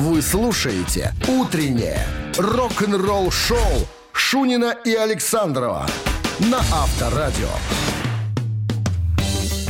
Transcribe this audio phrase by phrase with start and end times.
[0.00, 2.06] Вы слушаете «Утреннее
[2.38, 3.58] рок-н-ролл-шоу»
[4.14, 5.86] Шунина и Александрова
[6.38, 7.48] на Авторадио.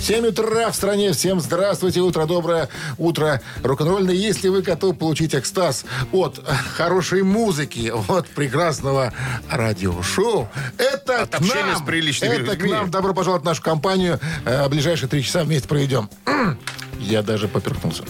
[0.00, 1.12] 7 утра в стране.
[1.14, 1.98] Всем здравствуйте.
[2.00, 2.68] Утро доброе.
[2.96, 4.14] Утро рок-н-ролльное.
[4.14, 6.40] Если вы готовы получить экстаз от
[6.76, 9.12] хорошей музыки, от прекрасного
[9.50, 11.76] радиошоу, это От к нам.
[11.76, 12.68] с приличными это людьми.
[12.68, 12.90] к нам.
[12.90, 14.20] Добро пожаловать в нашу компанию.
[14.44, 16.08] Э, Ближайшие три часа вместе проведем.
[17.00, 18.04] Я даже поперхнулся.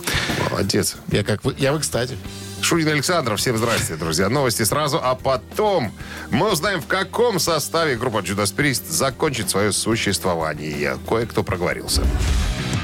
[0.50, 0.96] Молодец.
[1.08, 2.16] Я как вы, я в экстазе.
[2.60, 4.28] Шунин Александров, всем здрасте, друзья.
[4.28, 5.92] Новости сразу, а потом
[6.30, 10.98] мы узнаем, в каком составе группа Judas Priest закончит свое существование.
[11.08, 12.02] Кое-кто проговорился.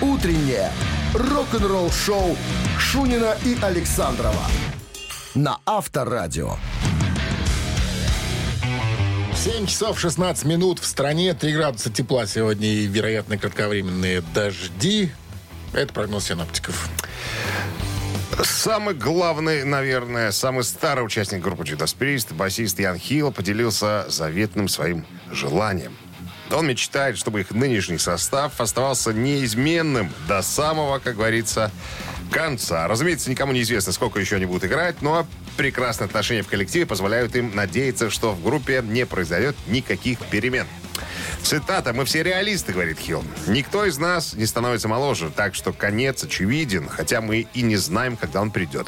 [0.01, 0.71] «Утреннее
[1.13, 2.37] рок-н-ролл-шоу»
[2.79, 4.47] Шунина и Александрова
[5.35, 6.57] на Авторадио.
[9.35, 11.35] 7 часов 16 минут в стране.
[11.35, 15.13] 3 градуса тепла сегодня и, вероятно, кратковременные дожди.
[15.77, 16.89] Это прогноз синаптиков.
[18.43, 25.05] Самый главный, наверное, самый старый участник группы Judas Priest, басист Ян Хилл, поделился заветным своим
[25.31, 25.95] желанием.
[26.51, 31.71] Он мечтает, чтобы их нынешний состав оставался неизменным до самого, как говорится,
[32.31, 32.89] конца.
[32.89, 35.27] Разумеется, никому не известно, сколько еще они будут играть, но
[35.59, 40.67] прекрасные отношения в коллективе позволяют им надеяться, что в группе не произойдет никаких перемен.
[41.43, 41.93] Цитата.
[41.93, 43.25] «Мы все реалисты»,— говорит Хилл.
[43.47, 48.17] «Никто из нас не становится моложе, так что конец очевиден, хотя мы и не знаем,
[48.17, 48.87] когда он придет.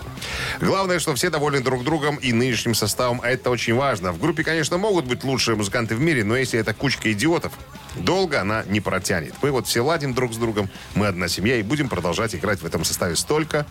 [0.60, 4.12] Главное, что все довольны друг другом и нынешним составом, а это очень важно.
[4.12, 7.52] В группе, конечно, могут быть лучшие музыканты в мире, но если это кучка идиотов,
[7.96, 9.34] долго она не протянет.
[9.42, 12.66] Мы вот все ладим друг с другом, мы одна семья и будем продолжать играть в
[12.66, 13.66] этом составе столько,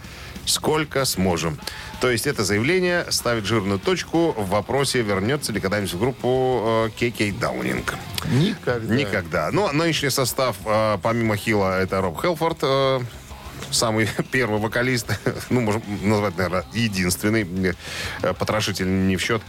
[0.48, 1.60] сколько сможем.
[2.02, 7.32] То есть это заявление ставит жирную точку в вопросе, вернется ли когда-нибудь в группу Кей
[7.32, 7.96] Даунинг.
[8.32, 8.96] Никогда.
[8.96, 9.52] Никогда.
[9.52, 13.00] Но нынешний состав, э, помимо Хила, это Роб Хелфорд, э,
[13.72, 15.08] самый первый вокалист,
[15.50, 17.76] ну, можем назвать, наверное, единственный,
[18.22, 19.42] э, потрошитель не в счет.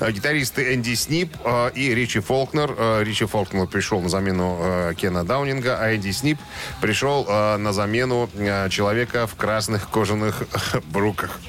[0.00, 2.74] Э, Гитаристы Энди Снип э, и Ричи Фолкнер.
[2.76, 6.38] Э, Ричи Фолкнер пришел на замену Кена Даунинга, а Энди Снип
[6.80, 8.28] пришел на замену
[8.70, 10.42] человека в красных кожаных
[10.92, 11.40] бруках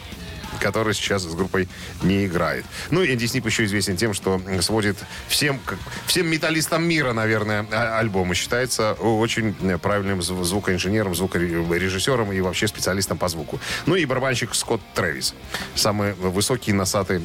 [0.59, 1.67] который сейчас с группой
[2.01, 2.65] не играет.
[2.91, 4.97] Ну, и Энди Снип еще известен тем, что сводит
[5.27, 5.59] всем,
[6.05, 8.35] всем металлистам мира, наверное, а- альбомы.
[8.35, 13.59] Считается очень правильным зв- звукоинженером, звукорежиссером и вообще специалистом по звуку.
[13.85, 15.33] Ну и барабанщик Скотт Трэвис.
[15.75, 17.21] Самый высокий, носатый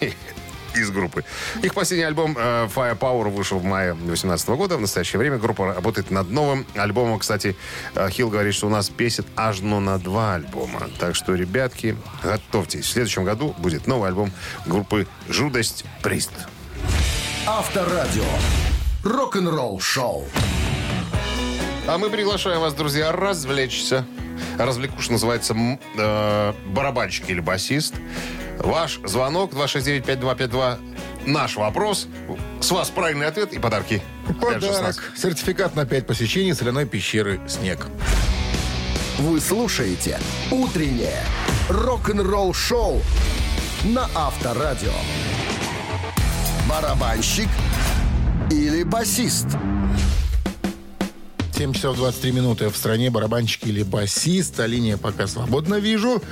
[0.74, 1.24] из группы.
[1.62, 4.76] Их последний альбом э, Firepower вышел в мае 2018 года.
[4.76, 7.18] В настоящее время группа работает над новым альбомом.
[7.18, 7.56] Кстати,
[7.94, 10.88] э, Хилл говорит, что у нас песен аж ну на два альбома.
[10.98, 12.84] Так что, ребятки, готовьтесь.
[12.84, 14.32] В следующем году будет новый альбом
[14.66, 16.32] группы «Жудость Прист».
[17.46, 18.24] Авторадио.
[19.04, 20.24] Рок-н-ролл-шоу.
[21.88, 24.06] А мы приглашаем вас, друзья, развлечься.
[24.58, 25.54] Развлекуш называется
[25.96, 27.94] э, барабанщик или басист.
[28.62, 30.78] Ваш звонок 269-5252.
[31.26, 32.06] Наш вопрос.
[32.60, 34.02] С вас правильный ответ и подарки.
[34.40, 35.12] Подарок.
[35.16, 37.86] Сертификат на 5 посещений соляной пещеры «Снег».
[39.18, 40.18] Вы слушаете
[40.50, 41.22] «Утреннее
[41.68, 43.02] рок-н-ролл-шоу»
[43.84, 44.92] на Авторадио.
[46.68, 47.48] Барабанщик
[48.50, 49.46] или басист?
[51.54, 53.10] 7 часов 23 минуты в стране.
[53.10, 54.58] Барабанщик или басист.
[54.60, 56.22] А линия пока свободно вижу.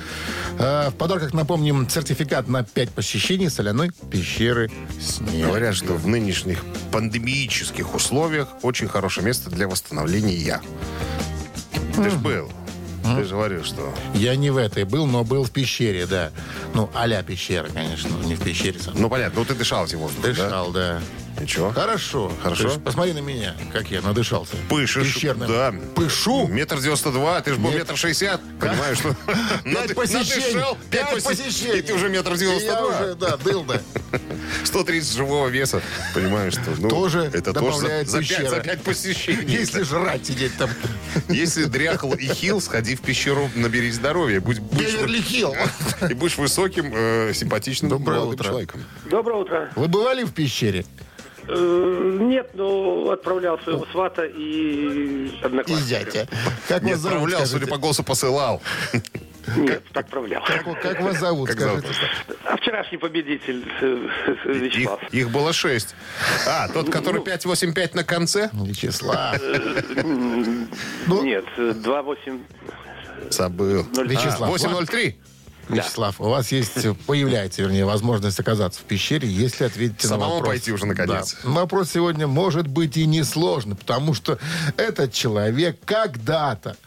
[0.57, 5.47] Э, В подарках, напомним, сертификат на 5 посещений соляной пещеры «Снег».
[5.47, 10.61] Говорят, что в нынешних пандемических условиях очень хорошее место для восстановления.
[11.95, 12.51] Ты ж был.
[13.03, 13.93] Ты же говорил, что...
[14.13, 16.31] Я не в этой был, но был в пещере, да.
[16.73, 18.93] Ну, а пещера, конечно, не в пещере сам.
[18.95, 20.43] Ну, понятно, ну ты дышал этим воздухом, да?
[20.43, 20.71] Дышал,
[21.41, 21.71] Ничего.
[21.71, 22.31] Хорошо.
[22.41, 22.69] Хорошо.
[22.69, 24.55] Ты ж посмотри на меня, как я надышался.
[24.69, 25.13] Пышешь.
[25.13, 25.49] Пещерным.
[25.49, 25.73] Да.
[25.95, 26.47] Пышу.
[26.47, 28.41] Метр девяносто два, ты же был метр шестьдесят.
[28.59, 29.15] Понимаешь, что...
[29.63, 30.63] Пять посещений.
[30.89, 31.79] Пять посещений.
[31.79, 33.29] И ты уже метр девяносто Я уже, два.
[33.29, 33.81] да, был, да.
[34.65, 35.81] 130 живого веса.
[36.13, 36.71] Понимаешь, что...
[36.77, 38.49] ну, Тоже Это тоже за- добавляет за пять- пещера.
[38.49, 39.45] за пять посещений.
[39.57, 40.69] Если жрать сидеть там.
[41.29, 44.39] Если дряхал и хил, сходи в пещеру, наберись здоровья.
[44.41, 45.55] Будь, будешь вы- Беверли-Хилл.
[46.09, 48.45] и будешь высоким, э, симпатичным Доброе молодым утро.
[48.49, 48.83] человеком.
[49.09, 49.71] Доброе утро.
[49.75, 50.85] Вы бывали в пещере?
[51.53, 55.85] Э, Нет, но отправлял своего свата и И одноклассника.
[56.11, 56.27] зятя.
[56.67, 58.61] Как Не вас зовут, отправлял, судя по голосу, посылал.
[59.57, 60.43] Нет, отправлял.
[60.45, 61.87] Как, как вас зовут, Как скажите?
[62.45, 65.03] А вчерашний победитель э, Их, Вячеслав.
[65.11, 65.95] их было шесть.
[66.47, 69.35] А, тот, который 585 на конце, Вячеслав.
[71.07, 72.39] Ну, Нет, э, 2-8...
[73.29, 73.83] забыл.
[74.05, 74.43] Вячеслав.
[74.43, 75.17] А, 803.
[75.75, 76.73] Вячеслав, у вас есть,
[77.07, 80.49] появляется, вернее, возможность оказаться в пещере, если ответите на Самому вопрос.
[80.49, 81.37] пойти уже, наконец.
[81.43, 81.49] Да.
[81.49, 84.37] Вопрос сегодня может быть и несложный, потому что
[84.77, 86.77] этот человек когда-то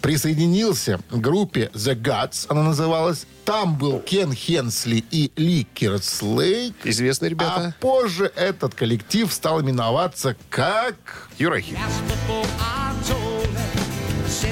[0.00, 3.26] присоединился к группе The Guts, она называлась.
[3.44, 6.74] Там был Кен Хенсли и Ли Кирслейк.
[6.84, 7.74] Известные А ребята.
[7.78, 11.28] позже этот коллектив стал именоваться как...
[11.38, 11.76] Юрахи.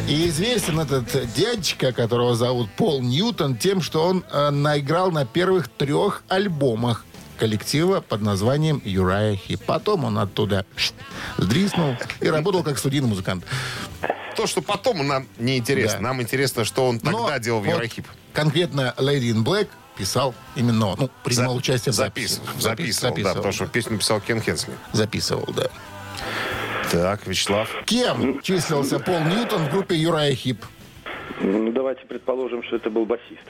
[0.08, 5.68] И известен этот дядечка, которого зовут Пол Ньютон, тем, что он э, наиграл на первых
[5.68, 7.04] трех альбомах
[7.38, 9.62] коллектива под названием Юрая Хип.
[9.64, 10.66] Потом он оттуда
[11.38, 13.44] сдриснул и работал как студийный музыкант.
[14.36, 15.98] То, что потом нам не интересно.
[15.98, 16.02] Да.
[16.08, 18.06] Нам интересно, что он Но тогда делал в вот Юрахип.
[18.32, 20.96] Конкретно Lady in Black писал именно он.
[20.98, 22.60] Ну, принимал За- участие в запис- записи.
[22.60, 24.72] Записывал, да, записывал, потому что песню писал Кен Хенсли.
[24.92, 25.68] записывал, да.
[26.92, 27.82] Так, Вячеслав.
[27.86, 30.58] Кем числился Пол Ньютон в группе Uriah Heep?
[31.40, 33.48] Ну, давайте предположим, что это был басист.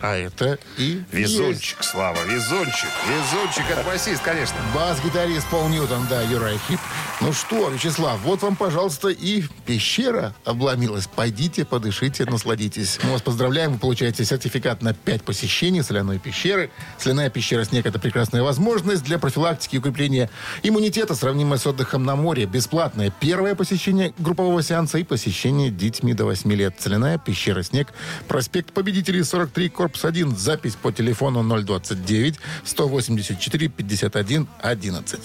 [0.00, 1.12] А это и есть.
[1.12, 2.88] Везунчик, Слава, везунчик.
[3.08, 4.56] Везунчик, это басист, конечно.
[4.74, 6.80] Бас-гитарист Пол Ньютон, да, Uriah Heep.
[7.20, 11.06] Ну что, Вячеслав, вот вам, пожалуйста, и пещера обломилась.
[11.06, 12.98] Пойдите, подышите, насладитесь.
[13.02, 16.70] Мы вас поздравляем, вы получаете сертификат на 5 посещений соляной пещеры.
[16.98, 20.28] Соляная пещера «Снег»— это прекрасная возможность для профилактики и укрепления
[20.62, 22.46] иммунитета, сравнимая с отдыхом на море.
[22.46, 26.74] Бесплатное первое посещение группового сеанса и посещение детьми до 8 лет.
[26.78, 27.88] Соляная пещера «Снег»,
[28.28, 30.36] проспект Победителей, 43, корпус 1.
[30.36, 35.20] Запись по телефону 029 184 51 11.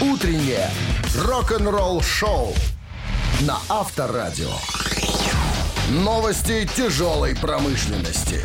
[0.00, 0.70] Утреннее
[1.18, 2.54] рок-н-ролл-шоу
[3.40, 4.48] на Авторадио.
[5.90, 8.40] Новости тяжелой промышленности.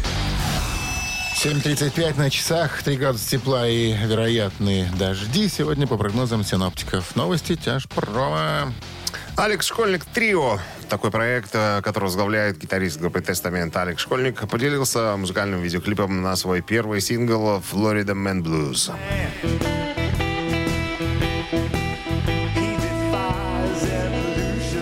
[1.41, 7.15] 7.35 на часах, 3 градуса тепла и вероятные дожди сегодня по прогнозам синоптиков.
[7.15, 8.73] Новости тяжпрома.
[9.37, 10.59] Алекс Школьник Трио.
[10.89, 16.61] Такой проект, э, который возглавляет гитарист группы Тестамент Алекс Школьник, поделился музыкальным видеоклипом на свой
[16.61, 18.91] первый сингл «Florida Man Blues».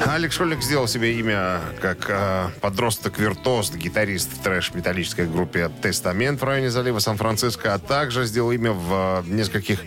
[0.06, 6.72] Алекс Школьник сделал себе имя как э, подросток-виртуоз, гитарист в трэш-металлической группе «Тестамент» в районе
[6.72, 9.82] залива Сан-Франциско, а также сделал имя в э, нескольких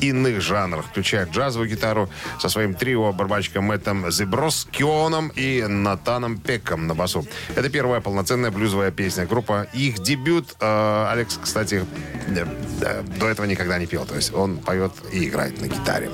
[0.00, 2.08] иных жанрах, включая джазовую гитару
[2.38, 7.26] со своим трио барабанщиком Мэттом Зеброскионом и Натаном Пеком на басу.
[7.54, 9.26] Это первая полноценная блюзовая песня.
[9.26, 10.54] Группа их дебют.
[10.60, 11.84] э, Алекс, кстати,
[12.28, 12.46] э,
[12.80, 14.04] э, до этого никогда не пел.
[14.04, 16.10] То есть он поет и играет на гитаре.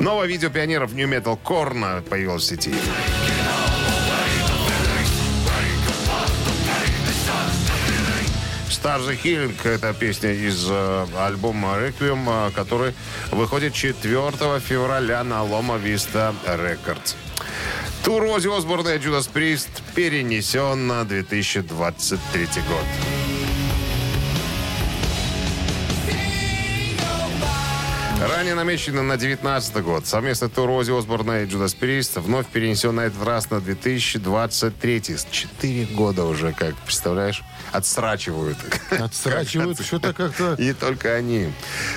[0.00, 2.74] Новое видео пионеров New Metal Корна появилось в сети.
[8.74, 12.92] Star the Healing– это песня из э, альбома Requiem, э, который
[13.30, 17.14] выходит 4 февраля на Лома Виста Records.
[18.04, 23.13] Тур Ози Осборна и Judas Priest перенесен на 2023 год.
[28.26, 30.06] Ранее намечено на 2019 год.
[30.06, 35.02] Совместный тур Ози Осборна и Judas Priest вновь перенесен на этот раз на 2023.
[35.30, 38.56] Четыре года уже, как, представляешь, отсрачивают.
[38.90, 40.54] Отсрачивают что-то как-то...
[40.58, 41.52] И только они.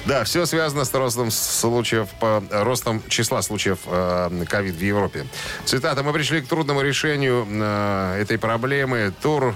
[0.06, 5.26] Да, все связано с ростом случаев, по, ростом числа случаев э, ковид в Европе.
[5.64, 6.04] Цитата.
[6.04, 9.14] Мы пришли к трудному решению э, этой проблемы.
[9.22, 9.56] Тур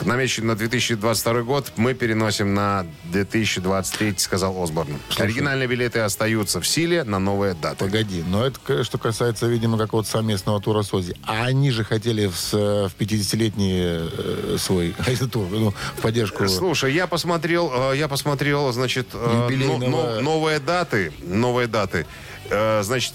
[0.00, 4.98] намечен на 2022 год, мы переносим на 2023, сказал Осборн.
[5.18, 7.76] Оригинальные билеты остаются в силе на новые даты.
[7.76, 11.16] Погоди, но это что касается, видимо, какого-то совместного тура с Ози.
[11.26, 12.52] А они же хотели в, с-
[12.88, 14.94] в 50-летний э, свой
[15.32, 16.48] тур, ну, в поддержку...
[16.48, 22.06] Слушай, я посмотрел, э, я посмотрел, значит, э, но- но- новые даты, новые даты.
[22.50, 23.14] Э, Значит,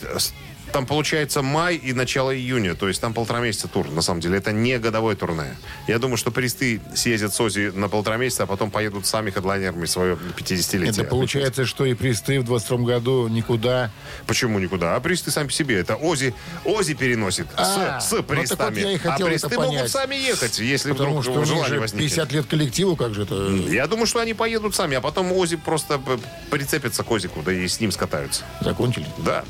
[0.71, 4.37] там получается май и начало июня, то есть там полтора месяца тур, на самом деле.
[4.37, 5.55] Это не годовое турне.
[5.87, 9.85] Я думаю, что присты съездят с Ози на полтора месяца, а потом поедут сами хедлайнерами
[9.85, 10.89] свое 50-летие.
[10.89, 13.91] Это получается, что и присты в 22 году никуда...
[14.25, 14.95] Почему никуда?
[14.95, 15.79] А присты сами по себе.
[15.79, 16.33] Это Ози,
[16.65, 21.19] Ози переносит А, с, с ну так вот а присты могут сами ехать, если Потому
[21.19, 22.11] вдруг что желание же возникнет.
[22.11, 23.35] 50 лет коллективу, как же это...
[23.69, 26.01] Я думаю, что они поедут сами, а потом Ози просто
[26.49, 28.43] прицепится к Озику, да и с ним скатаются.
[28.61, 29.05] Закончили?
[29.17, 29.43] Да.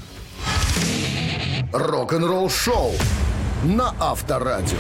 [1.74, 2.94] Рок-н-ролл-шоу
[3.64, 4.78] на Авторадио.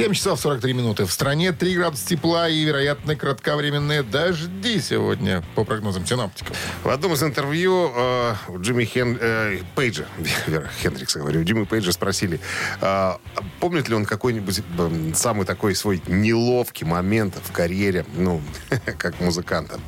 [0.00, 1.04] 7 часов 43 минуты.
[1.04, 6.56] В стране 3 градуса тепла и, вероятно, кратковременные дожди сегодня, по прогнозам синоптиков.
[6.84, 10.06] В одном из интервью э, у Джимми Хен, э, Пейджа,
[10.46, 12.40] Вера Хендрикса говорю, Джимми Пейджа спросили,
[12.80, 13.12] э,
[13.60, 18.40] помнит ли он какой-нибудь э, самый такой свой неловкий момент в карьере, ну,
[18.96, 19.80] как музыканта.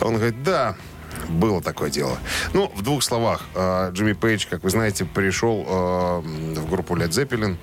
[0.00, 0.76] Он говорит, да,
[1.28, 2.18] было такое дело.
[2.52, 3.42] Ну, в двух словах.
[3.54, 6.20] э, Джимми Пейдж, как вы знаете, пришел э,
[6.60, 7.56] в группу Led Zeppelin,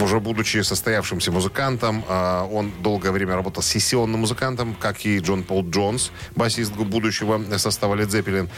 [0.00, 2.04] уже будучи состоявшимся музыкантом.
[2.08, 7.94] Э, Он долгое время работал сессионным музыкантом, как и Джон Пол Джонс, басист будущего состава
[7.94, 8.48] Led Zeppelin.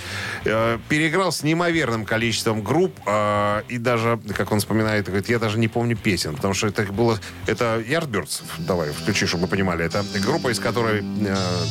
[0.89, 2.93] Переиграл с неимоверным количеством групп,
[3.69, 7.19] и даже, как он вспоминает, говорит, я даже не помню песен, потому что это было...
[7.47, 9.85] Это Yardbirds, давай, включи, чтобы вы понимали.
[9.85, 11.05] Это группа, из которой,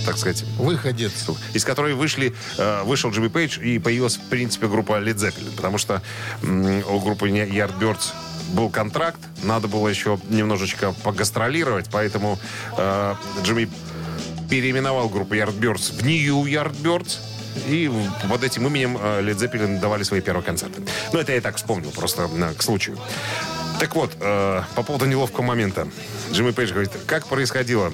[0.06, 1.12] так сказать, Выходец.
[1.54, 2.27] из которой вышли,
[2.58, 5.56] э, вышел Джимми Пейдж и появилась, в принципе, группа Led Zeppelin.
[5.56, 6.02] Потому что
[6.42, 8.14] у группы Yardbirds
[8.54, 12.40] был контракт, надо было еще немножечко погастролировать, поэтому
[12.78, 13.70] э, Джимми
[14.50, 17.18] переименовал группу Yardbirds в New Yardbirds.
[17.68, 17.92] И
[18.30, 20.84] под этим именем э, Led Zeppelin давали свои первые концерты.
[21.12, 22.98] Ну, это я и так вспомнил, просто э, к случаю.
[23.80, 25.88] Так вот, э, по поводу неловкого момента.
[26.32, 27.92] Джимми Пейдж говорит, как происходило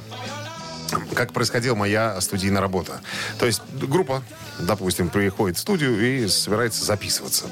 [1.13, 3.01] как происходила моя студийная работа.
[3.39, 4.23] То есть группа,
[4.59, 7.45] допустим, приходит в студию и собирается записываться.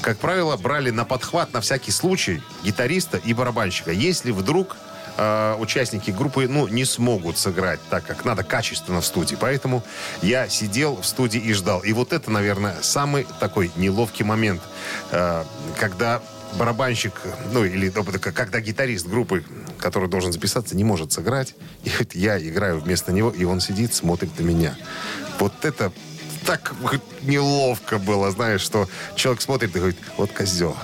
[0.00, 3.92] Как правило, брали на подхват на всякий случай гитариста и барабанщика.
[3.92, 4.76] Если вдруг
[5.16, 9.36] э, участники группы ну, не смогут сыграть так, как надо, качественно в студии.
[9.38, 9.82] Поэтому
[10.22, 11.80] я сидел в студии и ждал.
[11.80, 14.62] И вот это, наверное, самый такой неловкий момент,
[15.10, 15.44] э,
[15.78, 16.20] когда
[16.58, 17.14] барабанщик,
[17.52, 19.44] ну, или ну, когда гитарист группы,
[19.82, 23.92] который должен записаться, не может сыграть, и вот я играю вместо него, и он сидит,
[23.92, 24.76] смотрит на меня.
[25.38, 25.92] Вот это
[26.46, 26.74] так
[27.22, 30.76] неловко было, знаешь, что человек смотрит и говорит, вот козел.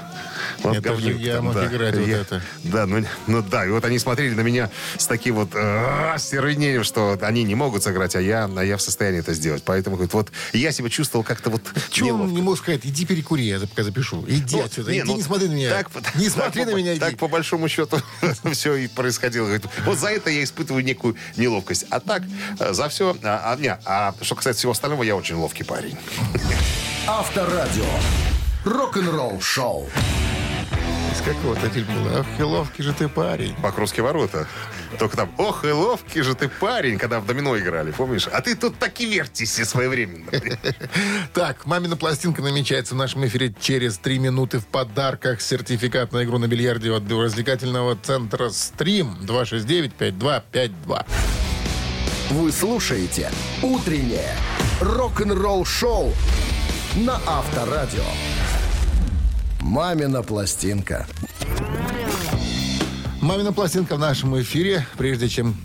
[0.62, 1.66] Вот Это же говнюк я там, мог да.
[1.66, 2.42] играть вот Я- это.
[2.64, 6.84] Да, ну, ну да, и вот они смотрели на меня с таким вот э, стервенением,
[6.84, 9.62] что вот они не могут сыграть, а я, а я в состоянии это сделать.
[9.64, 13.42] Поэтому говорит, вот я себя чувствовал как-то вот Чего он не мог сказать, иди перекури,
[13.42, 14.24] я пока запишу.
[14.26, 15.70] Иди Ну, отсюда, не, иди, ну, не смотри на меня.
[15.70, 17.00] так- не так смотри по- на меня, иди.
[17.00, 17.98] Так, по большому счету,
[18.52, 19.44] все и происходило.
[19.46, 21.86] Говорит, вот за это я испытываю некую неловкость.
[21.90, 22.22] А так,
[22.58, 23.16] э, за все...
[23.22, 25.96] А, а, не, а что касается всего остального, я очень ловкий парень.
[27.06, 27.84] Авторадио.
[28.64, 29.88] Рок-н-ролл шоу.
[31.18, 32.20] Из какого-то фильма было.
[32.20, 33.52] Ах, и ловкий же ты парень.
[33.60, 34.46] Покровские ворота.
[35.00, 38.28] Только там, ох, и ловкий же ты парень, когда в домино играли, помнишь?
[38.28, 40.30] А ты тут так и вертишься своевременно.
[41.34, 45.40] Так, «Мамина пластинка» намечается в нашем эфире через три минуты в подарках.
[45.40, 51.06] Сертификат на игру на бильярде от развлекательного центра «Стрим» 269-5252.
[52.30, 53.30] Вы слушаете
[53.62, 54.34] «Утреннее
[54.80, 56.12] рок-н-ролл-шоу»
[56.96, 58.04] на Авторадио.
[59.60, 61.06] «Мамина пластинка».
[63.20, 64.87] «Мамина пластинка» в нашем эфире.
[64.96, 65.56] Прежде чем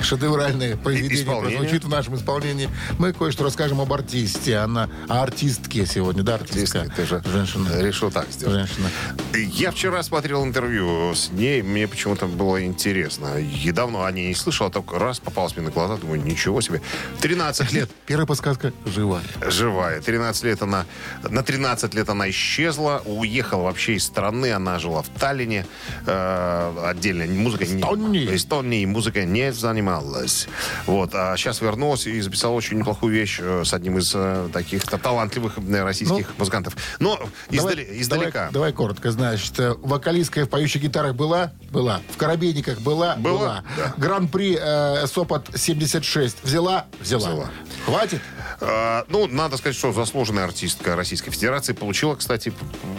[0.00, 1.58] шедевральное произведение Исполнение.
[1.58, 4.56] прозвучит в нашем исполнении, мы кое-что расскажем об артисте.
[4.56, 6.86] Она о артистке сегодня, да, артистка?
[6.94, 7.68] Ты же Женщина.
[7.80, 8.68] решил так сделать.
[8.68, 8.88] Женщина.
[9.34, 13.36] Я вчера смотрел интервью с ней, мне почему-то было интересно.
[13.38, 16.60] Я давно о ней не слышал, а только раз попалась мне на глаза, думаю, ничего
[16.60, 16.80] себе.
[17.20, 19.22] 13 лет Первая подсказка живая.
[19.46, 20.00] живая.
[20.00, 20.86] 13 лет она...
[21.28, 24.52] На 13 лет она исчезла, уехала вообще из страны.
[24.52, 25.66] Она жила в Таллине.
[26.06, 27.64] Э, отдельно музыка...
[27.66, 28.34] не- Эстонии.
[28.36, 30.48] Эстонии музыка не занималась.
[30.86, 31.14] Вот.
[31.14, 34.98] А сейчас вернулась и записала очень неплохую вещь э, с одним из э, таких та-
[34.98, 36.76] талантливых э, российских музыкантов.
[37.00, 37.18] Но
[37.50, 38.32] издали- Давай- издалека.
[38.32, 41.52] Давай, давай коротко, значит, вокалистка в поющих гитарах была?
[41.70, 42.00] Была.
[42.12, 43.16] В коробейниках была?
[43.16, 43.94] Была, да.
[43.96, 46.86] Гран-при э, Сопот 76 взяла?
[47.00, 47.28] Взяла.
[47.28, 47.50] Взяла.
[47.84, 48.20] Хватит?
[48.60, 52.52] А, ну, надо сказать, что заслуженная артистка Российской Федерации получила, кстати,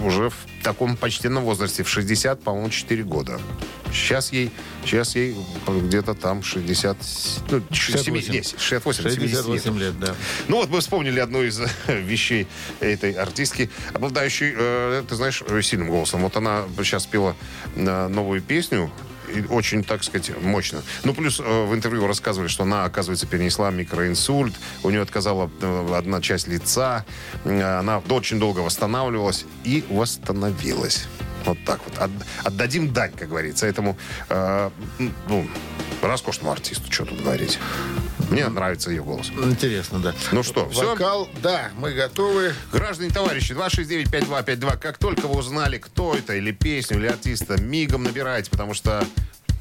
[0.03, 3.39] уже в таком почтенном возрасте, в 60, по-моему, 4 года.
[3.91, 4.51] Сейчас ей,
[4.85, 5.35] сейчас ей
[5.67, 6.97] где-то там 60,
[7.49, 8.21] ну, 68.
[8.21, 9.63] 70, 68, 70 лет.
[9.63, 10.15] 68 лет, да.
[10.47, 12.47] Ну вот мы вспомнили одну из э, вещей
[12.79, 16.21] этой артистки, обладающей, э, ты знаешь, сильным голосом.
[16.21, 17.35] Вот она сейчас пела
[17.75, 18.91] э, новую песню,
[19.49, 20.81] очень, так сказать, мощно.
[21.03, 25.93] Ну, плюс э, в интервью рассказывали, что она, оказывается, перенесла микроинсульт, у нее отказала э,
[25.95, 27.05] одна часть лица,
[27.45, 31.07] э, она очень долго восстанавливалась и восстановилась.
[31.45, 31.97] Вот так вот.
[31.97, 32.11] От-
[32.43, 33.97] отдадим дань, как говорится, этому
[34.29, 34.69] э,
[35.27, 35.47] ну,
[36.01, 37.59] роскошному артисту, что тут говорить.
[38.29, 39.29] Мне нравится ее голос.
[39.29, 40.13] Интересно, да.
[40.31, 40.87] Ну что, все?
[40.91, 42.53] Вокал, да, мы готовы.
[42.71, 44.77] Граждане, товарищи, 269-5252.
[44.77, 49.03] Как только вы узнали, кто это, или песню, или артиста, мигом набирайте, потому что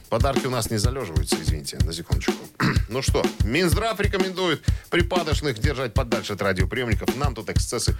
[0.09, 2.33] подарки у нас не залеживаются, извините, на секундочку.
[2.89, 7.17] ну что, Минздрав рекомендует припадочных держать подальше от радиоприемников.
[7.17, 7.97] Нам тут эксцессы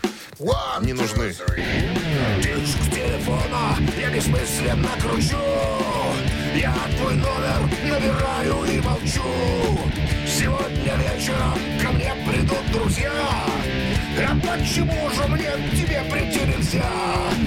[0.81, 1.35] не нужны.
[2.43, 5.37] Диск телефона я бессмысленно кручу
[6.55, 9.23] Я твой номер набираю и молчу
[10.27, 13.13] Сегодня вечером ко мне придут друзья
[14.19, 17.38] А почему же мне к тебе прийти нельзя?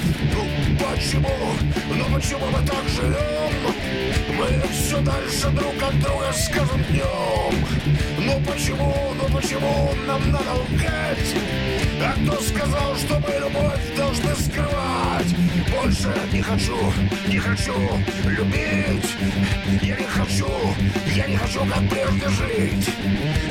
[1.02, 1.30] Почему,
[1.96, 3.74] ну почему мы так живем?
[4.38, 7.66] Мы все дальше друг от друга с каждым днем.
[8.20, 11.36] Ну почему, ну почему нам надо лгать?
[12.04, 15.26] А кто сказал, что мы любовь должны скрывать?
[15.72, 16.78] Больше не хочу,
[17.28, 17.74] не хочу
[18.26, 19.16] любить.
[19.82, 20.50] Я не хочу,
[21.16, 22.90] я не хочу, как прежде жить.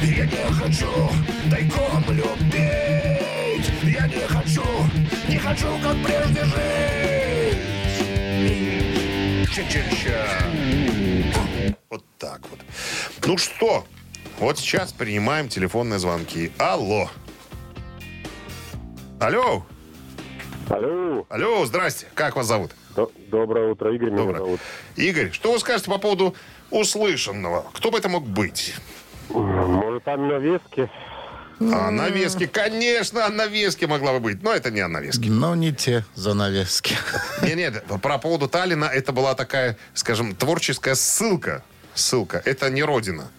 [0.02, 1.10] Я не хочу
[1.50, 3.70] тайком любить.
[3.82, 4.64] Я не хочу,
[5.28, 7.19] не хочу, как прежде жить.
[11.90, 12.60] Вот так вот.
[13.26, 13.84] Ну что,
[14.38, 16.52] вот сейчас принимаем телефонные звонки.
[16.58, 17.08] Алло.
[19.20, 19.64] Алло.
[20.68, 22.06] Алло, Алло, здрасте.
[22.14, 22.70] Как вас зовут?
[22.94, 24.38] До- доброе утро, Игорь меня Доброе.
[24.38, 24.60] зовут.
[24.96, 26.34] Игорь, что вы скажете по поводу
[26.70, 27.66] услышанного?
[27.74, 28.74] Кто бы это мог быть?
[29.30, 30.88] Может, там навески?
[31.60, 35.28] А навески, конечно, навески могла бы быть, но это не о навеске.
[35.30, 36.96] Но не те занавески.
[37.42, 41.62] Нет, нет, про поводу Таллина это была такая, скажем, творческая ссылка.
[41.94, 42.40] Ссылка.
[42.46, 43.30] Это не родина.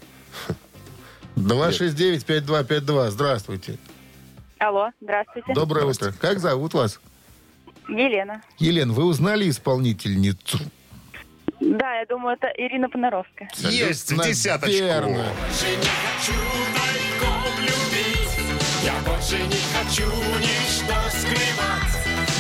[1.36, 3.10] 269-5252.
[3.10, 3.78] Здравствуйте.
[4.60, 5.54] Алло, здравствуйте.
[5.56, 6.14] Доброе утро.
[6.20, 7.00] Как зовут вас?
[7.88, 8.44] Елена.
[8.60, 10.60] Елена, вы узнали исполнительницу?
[11.60, 13.50] Да, я думаю, это Ирина Понаровская.
[13.58, 14.78] Есть Абсолютно десяточку.
[14.78, 15.26] верно.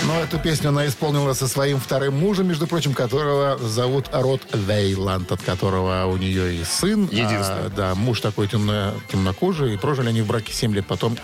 [0.08, 5.32] Но эту песню она исполнила со своим вторым мужем, между прочим, которого зовут Рот Вейланд,
[5.32, 7.04] от которого у нее и сын.
[7.04, 7.68] Единственный.
[7.68, 11.18] А, да, муж такой темно, темнокожий, и прожили они в браке 7 лет, потом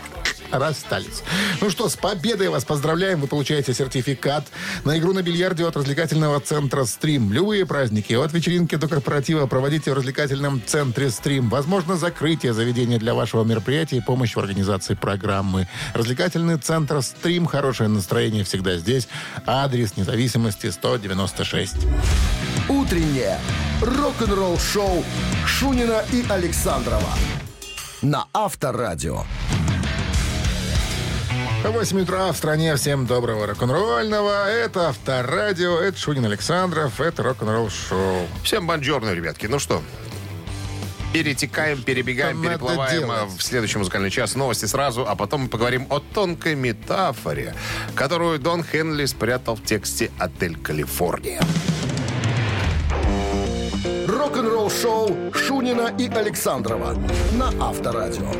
[0.51, 1.23] расстались.
[1.61, 3.21] Ну что, с победой вас поздравляем.
[3.21, 4.45] Вы получаете сертификат
[4.83, 7.31] на игру на бильярде от развлекательного центра «Стрим».
[7.31, 11.49] Любые праздники, от вечеринки до корпоратива проводите в развлекательном центре «Стрим».
[11.49, 15.67] Возможно, закрытие заведения для вашего мероприятия и помощь в организации программы.
[15.93, 17.45] Развлекательный центр «Стрим».
[17.45, 19.07] Хорошее настроение всегда здесь.
[19.45, 21.75] Адрес независимости 196.
[22.69, 23.39] Утреннее
[23.81, 25.03] рок-н-ролл-шоу
[25.45, 27.13] Шунина и Александрова
[28.01, 29.23] на Авторадио.
[31.63, 32.75] 8 утра в стране.
[32.75, 34.47] Всем доброго рок-н-ролльного.
[34.49, 38.27] Это Авторадио, это Шунин Александров, это рок-н-ролл шоу.
[38.43, 39.47] Всем бонжорно, ребятки.
[39.47, 39.81] Ну что,
[41.13, 44.35] перетекаем, перебегаем, переплываем э, в следующий музыкальный час.
[44.35, 47.55] Новости сразу, а потом мы поговорим о тонкой метафоре,
[47.95, 51.41] которую Дон Хенли спрятал в тексте «Отель Калифорния».
[54.07, 56.95] Рок-н-ролл-шоу Шунина и Александрова
[57.33, 58.31] на Авторадио.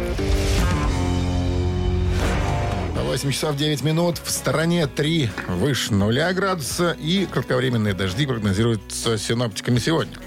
[3.03, 4.17] 8 часов 9 минут.
[4.23, 10.17] В стороне 3 выше нуля градуса и кратковременные дожди прогнозируются синоптиками сегодня.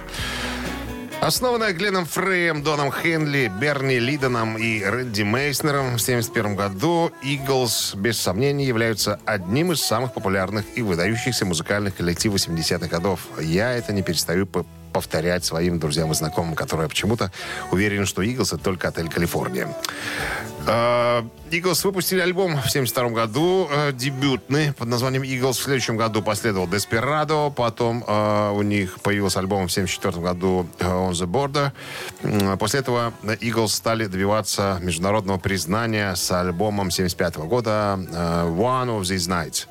[1.20, 8.18] Основанная Гленном Фреем, Доном Хенли, Берни Лидоном и Рэнди Мейснером в 1971 году, Eagles, без
[8.18, 13.20] сомнений, являются одним из самых популярных и выдающихся музыкальных коллективов 80-х годов.
[13.38, 14.46] Я это не перестаю
[14.92, 17.30] повторять своим друзьям и знакомым, которые почему-то
[17.70, 19.68] уверены, что Eagles— это только отель Калифорния.
[20.66, 25.52] Э, Eagles выпустили альбом в 1972 году, э, дебютный, под названием Eagles.
[25.52, 30.84] В следующем году последовал Desperado, потом э, у них появился альбом в 1974 году э,
[30.84, 31.72] On the Border.
[32.22, 38.14] М, После этого Eagles стали добиваться международного признания с альбомом 1975 года э,
[38.48, 39.66] One of These Nights.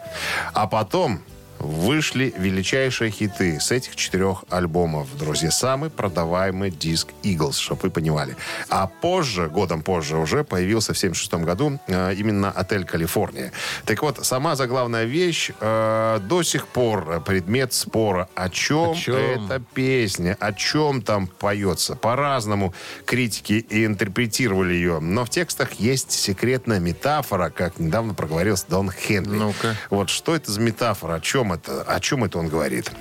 [0.54, 1.22] А потом
[1.60, 5.52] вышли величайшие хиты с этих четырех альбомов, друзья.
[5.52, 8.36] Самый продаваемый диск Eagles, чтобы вы понимали.
[8.70, 13.52] А позже, годом позже уже, появился в 76 году э, именно «Отель Калифорния».
[13.86, 18.30] Так вот, сама заглавная вещь э, до сих пор предмет спора.
[18.36, 19.16] О чем, О чем?
[19.16, 21.96] эта песня, о чем там поется.
[21.96, 22.74] По-разному
[23.06, 25.00] критики и интерпретировали ее.
[25.00, 29.36] Но в текстах есть секретная метафора, как недавно проговорился Дон Хенли.
[29.36, 29.76] Ну-ка.
[29.90, 31.16] Вот что это за метафора?
[31.16, 31.84] О чем это?
[31.84, 32.92] О чем это он говорит?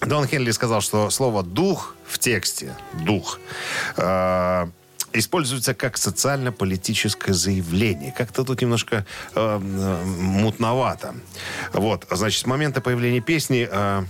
[0.00, 3.38] Дон Хенли сказал, что слово «дух» в тексте, «дух»,
[3.96, 4.66] э,
[5.12, 8.12] используется как социально-политическое заявление.
[8.16, 9.04] Как-то тут немножко
[9.34, 11.14] э, мутновато.
[11.72, 13.68] Вот, значит, с момента появления песни...
[13.70, 14.04] э,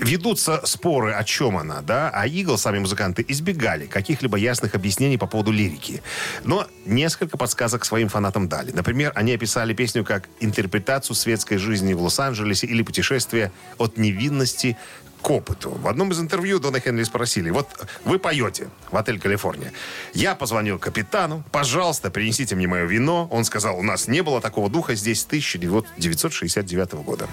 [0.00, 5.26] Ведутся споры, о чем она, да, а Игл, сами музыканты, избегали каких-либо ясных объяснений по
[5.26, 6.02] поводу лирики.
[6.42, 8.70] Но несколько подсказок своим фанатам дали.
[8.72, 14.78] Например, они описали песню как интерпретацию светской жизни в Лос-Анджелесе или путешествие от невинности
[15.20, 15.70] к опыту.
[15.72, 17.68] В одном из интервью Дона Хенли спросили, вот
[18.06, 19.70] вы поете в отель Калифорния.
[20.14, 23.28] Я позвонил капитану, пожалуйста, принесите мне мое вино.
[23.30, 27.28] Он сказал, у нас не было такого духа здесь с 1969 года.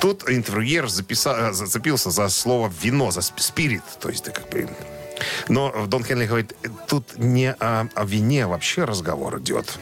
[0.00, 3.82] Тут интервьюер записал, зацепился за слово «вино», за сп- «спирит».
[4.00, 4.68] То есть, да, как бы...
[5.48, 6.54] Но Дон Хенли говорит,
[6.86, 9.78] тут не о, о вине вообще разговор идет.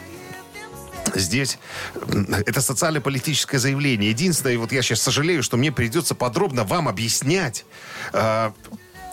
[1.14, 1.58] здесь
[2.46, 4.10] это социально-политическое заявление.
[4.10, 7.64] Единственное, вот я сейчас сожалею, что мне придется подробно вам объяснять
[8.12, 8.50] э,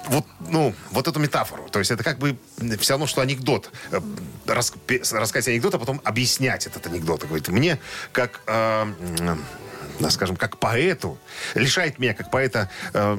[0.07, 1.67] вот, ну, вот эту метафору.
[1.69, 2.37] То есть это как бы
[2.79, 3.71] все равно, что анекдот.
[3.91, 3.99] Э,
[4.47, 4.73] рас-
[5.11, 7.25] рассказать анекдот, а потом объяснять этот анекдот.
[7.25, 7.79] Говорит, мне
[8.11, 8.41] как...
[8.47, 8.85] э,
[10.09, 11.17] скажем, как поэту,
[11.55, 13.17] лишает меня, как поэта, э,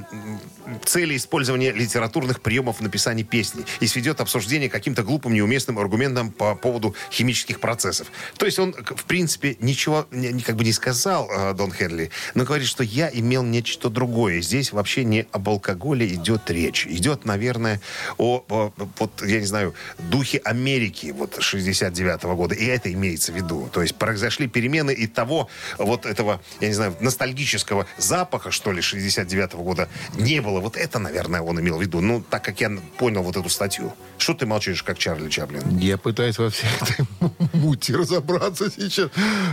[0.84, 6.54] цели использования литературных приемов в написании песни и сведет обсуждение каким-то глупым, неуместным аргументом по
[6.54, 8.08] поводу химических процессов.
[8.36, 12.44] То есть он, в принципе, ничего не- как бы не сказал, э, Дон Хенли, но
[12.44, 14.40] говорит, что я имел нечто другое.
[14.40, 16.86] Здесь вообще не об алкоголе идет речь.
[16.86, 17.80] Идет, наверное,
[18.18, 22.54] о, о, вот, я не знаю, духе Америки вот 69 года.
[22.54, 23.68] И это имеется в виду.
[23.72, 25.48] То есть произошли перемены и того
[25.78, 30.53] вот этого, я не знаю, ностальгического запаха, что ли, 69 года не было.
[30.60, 32.00] Вот это, наверное, он имел в виду.
[32.00, 33.94] Ну, так как я понял вот эту статью.
[34.18, 35.78] Что ты молчишь, как Чарли Чаплин?
[35.78, 37.06] Я пытаюсь во всей этой
[37.52, 39.10] мути разобраться сейчас.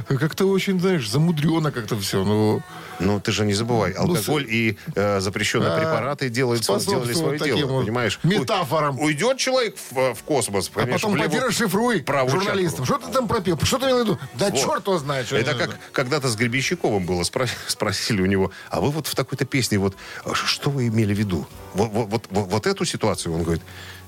[0.08, 2.24] Как-то очень, знаешь, замудрено как-то все.
[2.24, 2.62] Ну,
[3.02, 7.40] Ну, ты же не забывай, алкоголь и э, запрещенные а, препараты делают, сво- делали способствуют
[7.40, 8.20] свое дело, вот понимаешь?
[8.24, 9.00] метафорам.
[9.00, 12.86] У- Уйдет человек в, в космос, а понимаешь, потом левую- расшифруй правую журналистам.
[12.86, 13.60] Что ты там пропил?
[13.64, 14.20] Что ты имел в виду?
[14.36, 14.60] Да Вот.
[14.60, 15.26] черт его знает.
[15.28, 17.22] что Это как когда-то с Гребенщиковым было.
[17.24, 21.14] Спро- спросили у него, а вы вот в такой-то песне, вот а что вы имели
[21.14, 21.48] в виду?
[21.74, 23.64] Вот, вот, вот, вот- вот эту ситуацию он говорит,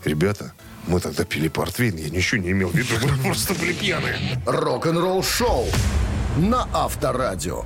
[0.05, 0.53] ребята,
[0.87, 4.17] мы тогда пили портвейн, я ничего не имел в виду, мы просто были пьяные.
[4.45, 5.65] Рок-н-ролл шоу
[6.37, 7.65] на Авторадио.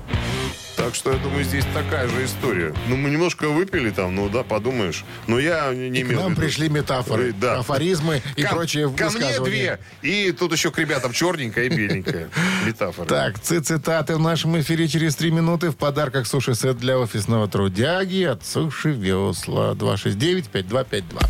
[0.77, 2.71] Так что я думаю, здесь такая же история.
[2.87, 5.03] Ну, мы немножко выпили там, ну да, подумаешь.
[5.25, 6.41] Но я не, К имел в нам виду.
[6.41, 7.59] пришли метафоры, Э, да.
[7.59, 9.79] афоризмы и Ко- прочие Ко мне высказывания.
[10.01, 10.07] две.
[10.27, 12.29] И тут еще к ребятам черненькая и беленькая.
[12.65, 13.07] Метафора.
[13.07, 15.71] Так, ци- цитаты в нашем эфире через три минуты.
[15.71, 19.71] В подарках суши-сет для офисного трудяги от Суши Весла.
[19.73, 21.27] 269-5252.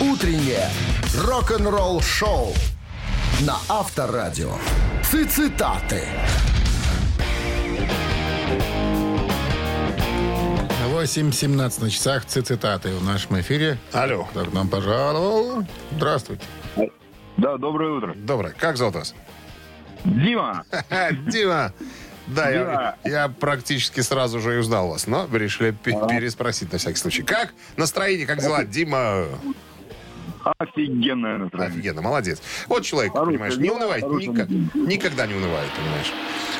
[0.00, 0.70] Утреннее
[1.24, 2.54] рок-н-ролл шоу
[3.40, 4.52] на Авторадио.
[5.10, 6.02] Цитаты.
[11.06, 12.24] 8.17 на часах.
[12.26, 13.78] Ци- Цитаты в нашем эфире.
[13.92, 14.26] Алло.
[14.34, 15.64] Так, нам пожаловал.
[15.92, 16.42] Здравствуйте.
[17.36, 18.14] Да, доброе утро.
[18.16, 18.52] Доброе.
[18.58, 19.14] Как зовут вас?
[20.04, 20.64] Дима,
[21.28, 21.72] Дима.
[22.26, 26.96] Да, я, я практически сразу же и узнал вас, но решили пе- переспросить на всякий
[26.96, 27.22] случай.
[27.22, 29.26] Как настроение, как дела, Дима?
[30.58, 31.72] офигенное настроение.
[31.72, 32.40] Офигенно, молодец.
[32.68, 34.02] Вот человек, понимаешь, не унывает,
[34.74, 36.12] никогда не унывает, понимаешь.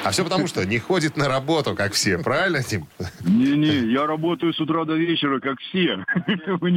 [0.04, 2.86] А все потому, что не ходит на работу, как все, правильно, Дим?
[3.24, 6.04] Не-не, я работаю с утра до вечера, как все.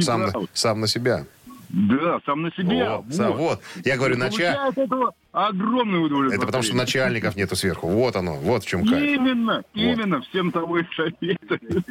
[0.00, 1.24] Сам, сам на себя.
[1.72, 2.96] Да, сам на себя.
[2.96, 3.60] О, сам- вот.
[3.84, 4.36] Я говорю, нача...
[4.36, 6.38] Получаю от этого огромное удовольствие.
[6.38, 7.88] Это потому, что начальников нету сверху.
[7.88, 9.02] Вот оно, вот в чем кайф.
[9.02, 11.84] Именно, именно, всем того и советую.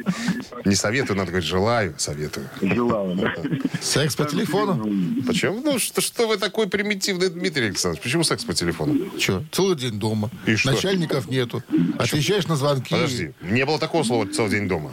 [0.66, 2.48] Не советую, надо говорить, желаю, советую.
[2.60, 3.34] Желаю, да.
[3.80, 4.84] Секс по телефону.
[5.26, 5.62] Почему?
[5.62, 8.02] Ну, что, что вы такой примитивный, Дмитрий Александрович?
[8.02, 9.10] Почему секс по телефону?
[9.18, 10.30] Че, целый день дома.
[10.46, 10.72] И что?
[10.72, 11.62] Начальников нету.
[11.98, 12.94] Отвечаешь на звонки.
[12.94, 14.90] Подожди, не было такого слова целый день дома.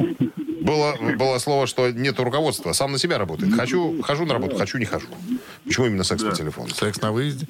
[0.67, 3.56] Было, было слово, что нет руководства, сам на себя работает.
[3.56, 5.08] Хочу, хожу на работу, хочу, не хожу.
[5.63, 6.69] Почему именно секс по телефону?
[6.69, 7.47] Секс на выезде.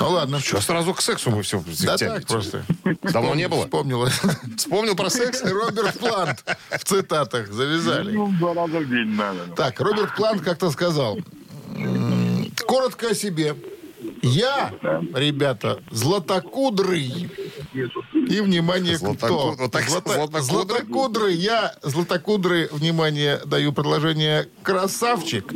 [0.00, 0.40] Ну ладно.
[0.40, 2.64] Что сразу к сексу вы все Да так просто.
[3.02, 3.64] Давно не было?
[3.64, 4.08] Вспомнила.
[4.56, 5.42] Вспомнил про секс?
[5.44, 8.12] Роберт Плант в цитатах завязали.
[8.12, 9.40] Ну, два раза в день надо.
[9.54, 11.18] Так, Роберт Плант как-то сказал.
[12.66, 13.56] Коротко о себе.
[14.22, 14.72] Я,
[15.14, 17.30] ребята, златокудрый.
[17.74, 19.54] И, внимание, Златоку- кто?
[19.58, 20.42] вот так Злато- златокудрый?
[20.42, 21.34] Златокудрый.
[21.34, 25.52] Я, златокудрый, внимание, даю предложение, красавчик.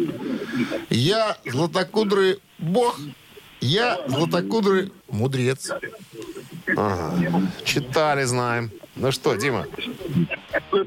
[0.91, 2.99] Я, златокудрый бог.
[3.61, 5.71] Я, златокудрый мудрец.
[6.77, 7.43] Ага.
[7.65, 8.71] Читали, знаем.
[8.97, 9.67] Ну что, Дима,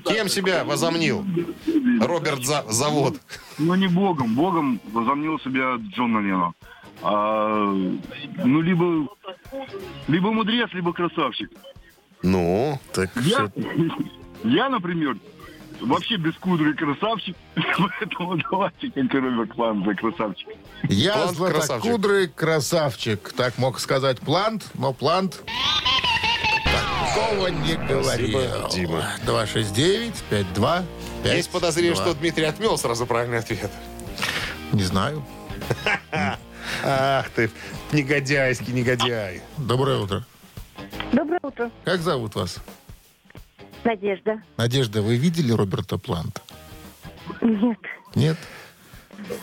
[0.06, 1.26] кем себя возомнил
[2.02, 3.15] Роберт За- Завод?
[3.58, 4.36] Ну, не богом.
[4.36, 6.54] Богом возомнил себя Джон Леннон.
[7.04, 7.74] А,
[8.44, 9.10] ну, либо,
[10.08, 11.50] либо мудрец, либо красавчик.
[12.22, 13.52] Ну, Так, Я,
[14.44, 15.18] я, например,
[15.80, 20.48] вообще бескудрый красавчик, поэтому давайте Роберт План за красавчик.
[20.84, 23.34] Я Плант златокудрый красавчик.
[23.34, 25.42] Так мог сказать Плант, но Плант
[27.14, 28.70] такого не говорил.
[28.70, 29.04] Дима.
[29.26, 30.84] 269-52-5.
[31.24, 33.72] есть подозрение, что Дмитрий отмел сразу правильный ответ.
[34.72, 35.24] Не знаю.
[36.84, 37.50] Ах ты,
[37.92, 39.42] негодяйский негодяй.
[39.58, 40.26] Доброе утро.
[41.12, 41.72] Доброе утро.
[41.84, 42.58] Как зовут вас?
[43.84, 44.42] Надежда.
[44.58, 46.42] Надежда, вы видели Роберта Планта?
[47.42, 47.80] Нет.
[48.16, 48.38] Нет?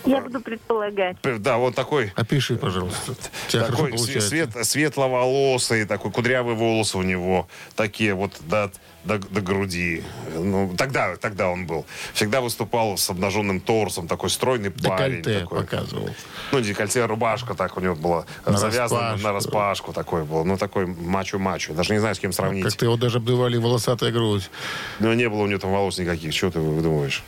[0.04, 1.16] Я буду предполагать.
[1.22, 3.14] Да, вот такой Опиши, пожалуйста.
[3.50, 8.70] Такой свет, светловолосый, такой кудрявые волосы у него, такие вот до,
[9.04, 10.02] до, до груди.
[10.34, 11.86] Ну, тогда, тогда он был.
[12.14, 15.22] Всегда выступал с обнаженным торсом, такой стройный парень.
[15.22, 15.60] Декольте Такой.
[15.60, 16.10] показывал.
[16.52, 19.26] Ну, декольте, рубашка так у него была На завязана распашку.
[19.26, 20.44] на распашку такой был.
[20.44, 21.74] Ну, такой мачо-мачо.
[21.74, 22.64] Даже не знаю, с кем сравнить.
[22.64, 24.50] Как-то его даже обдували волосатая грудь.
[24.98, 26.34] Но не было у него там волос никаких.
[26.34, 27.22] Что ты думаешь?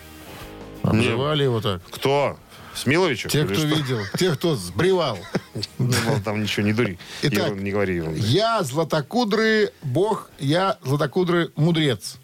[0.83, 1.83] Обзывали его так.
[1.91, 2.37] Кто?
[2.75, 3.31] Смиловичев?
[3.31, 3.67] Те, кто что?
[3.67, 5.19] видел, те, кто сбривал.
[5.79, 6.99] Не было там ничего, не дури.
[7.23, 8.21] Итак, не говори ерунды.
[8.21, 12.17] Я златокудрый бог, я златокудрый мудрец.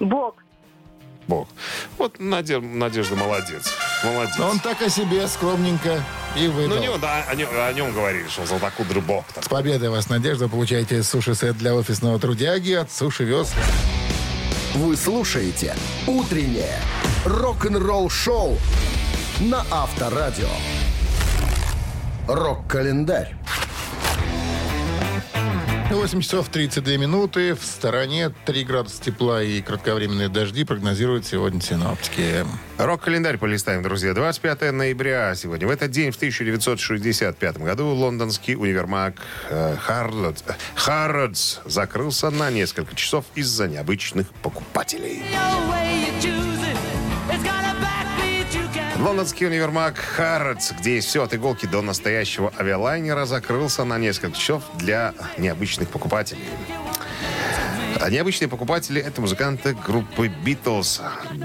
[0.00, 0.34] Бог.
[1.28, 1.48] Бог.
[1.96, 3.72] Вот Наде- Надежда молодец.
[4.04, 4.34] Молодец.
[4.38, 6.04] Но он так о себе скромненько
[6.36, 6.78] и Ну, выдал.
[6.80, 9.24] не, да, о, нем, о нем говорили, что он золотокудрый бог.
[9.40, 10.48] С победой вас, Надежда.
[10.48, 13.62] Получаете суши-сет для офисного трудяги от Суши Весла.
[14.74, 15.74] Вы слушаете
[16.06, 16.78] «Утреннее
[17.24, 18.58] рок-н-ролл-шоу»
[19.40, 20.48] на Авторадио.
[22.28, 23.34] Рок-календарь.
[25.90, 27.54] 8 часов 32 минуты.
[27.54, 32.44] В стороне 3 градуса тепла и кратковременные дожди прогнозируют сегодня синоптики.
[32.78, 34.12] Рок-календарь полистаем, друзья.
[34.12, 35.66] 25 ноября сегодня.
[35.66, 39.16] В этот день, в 1965 году, лондонский универмаг
[39.50, 40.42] э, Harrods,
[40.86, 45.22] Harrods закрылся на несколько часов из-за необычных покупателей.
[48.98, 54.62] Лондонский универмаг Harrods, где есть все от иголки до настоящего авиалайнера, закрылся на несколько часов
[54.76, 56.44] для необычных покупателей.
[58.00, 61.00] А необычные покупатели— это музыканты группы Beatles.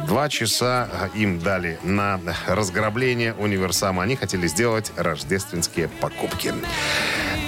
[0.07, 4.03] Два часа им дали на разграбление универсама.
[4.03, 6.53] Они хотели сделать рождественские покупки.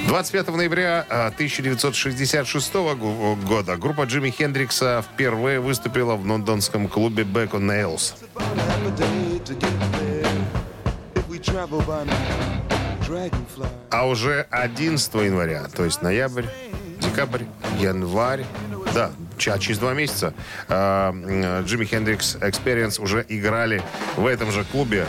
[0.07, 7.51] 25 ноября а, 1966 го- года группа Джимми Хендрикса впервые выступила в лондонском клубе Back
[7.51, 8.13] on Nails.
[13.89, 16.45] А уже 11 января, то есть ноябрь,
[16.99, 17.43] декабрь,
[17.79, 18.45] январь,
[18.93, 20.33] да, через два месяца
[20.67, 23.81] м, Jimi Hendrix Experience уже играли
[24.17, 25.07] в этом же клубе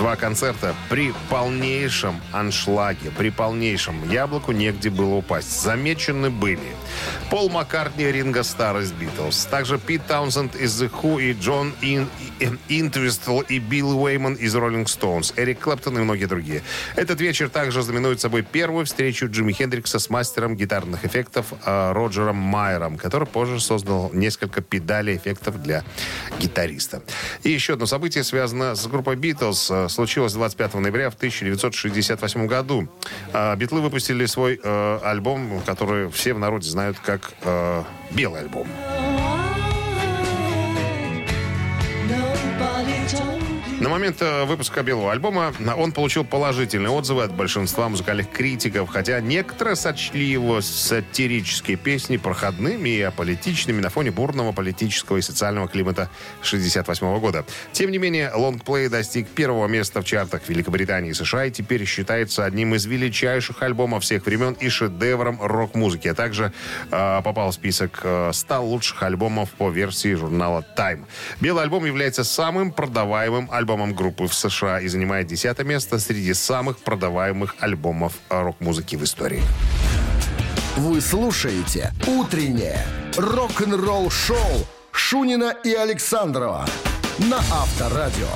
[0.00, 5.60] два концерта при полнейшем аншлаге, при полнейшем яблоку негде было упасть.
[5.60, 6.74] Замечены были
[7.30, 12.08] Пол Маккартни, Ринго Старр из Битлз, также Пит Таунсенд из The Who и Джон Эн,
[12.68, 16.62] Энтвистл и Билл Уэйман из Rolling Stones, Эрик Клэптон и многие другие.
[16.96, 22.36] Этот вечер также знаменует собой первую встречу Джимми Хендрикса с мастером гитарных эффектов э, Роджером
[22.36, 25.84] Майером, который позже создал несколько педалей эффектов для
[26.40, 27.02] гитариста.
[27.42, 29.70] И еще одно событие связано с группой Битлз.
[29.70, 32.88] Э, Случилось 25 ноября в 1968 году.
[33.32, 38.66] Э, Битлы выпустили свой альбом, который все в народе знают как э, «Белый альбом».
[43.80, 48.90] На момент э, выпуска белого альбома э, он получил положительные отзывы от большинства музыкальных критиков,
[48.90, 55.66] хотя некоторые сочли его сатирические песни проходными и аполитичными на фоне бурного политического и социального
[55.66, 57.46] климата 1968 года.
[57.72, 62.44] Тем не менее, лонгплей достиг первого места в чартах Великобритании и США и теперь считается
[62.44, 66.52] одним из величайших альбомов всех времен и шедевром рок-музыки, а также
[66.90, 71.06] э, попал в список э, 100 лучших альбомов по версии журнала Time.
[71.40, 76.78] Белый альбом является самым продаваемым альбомом группы в США и занимает десятое место среди самых
[76.78, 79.42] продаваемых альбомов рок-музыки в истории.
[80.76, 82.84] Вы слушаете «Утреннее
[83.16, 86.66] рок-н-ролл-шоу» Шунина и Александрова
[87.18, 88.28] на Авторадио.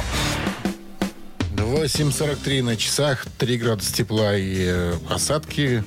[1.57, 5.85] 8.43 на часах, 3 градуса тепла и э, осадки.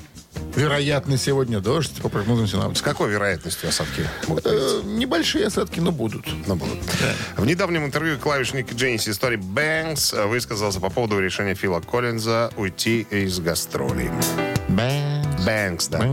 [0.56, 2.84] Вероятно, сегодня дождь, по прогнозам С синоптиков.
[2.84, 4.08] какой вероятностью осадки
[4.45, 6.26] Э, небольшие осадки, но будут.
[6.47, 6.80] Но будут.
[7.36, 13.39] В недавнем интервью клавишник Дженси Стори Бэнкс высказался по поводу решения Фила Коллинза уйти из
[13.39, 14.10] гастролей.
[15.45, 16.10] Бэнкс, да.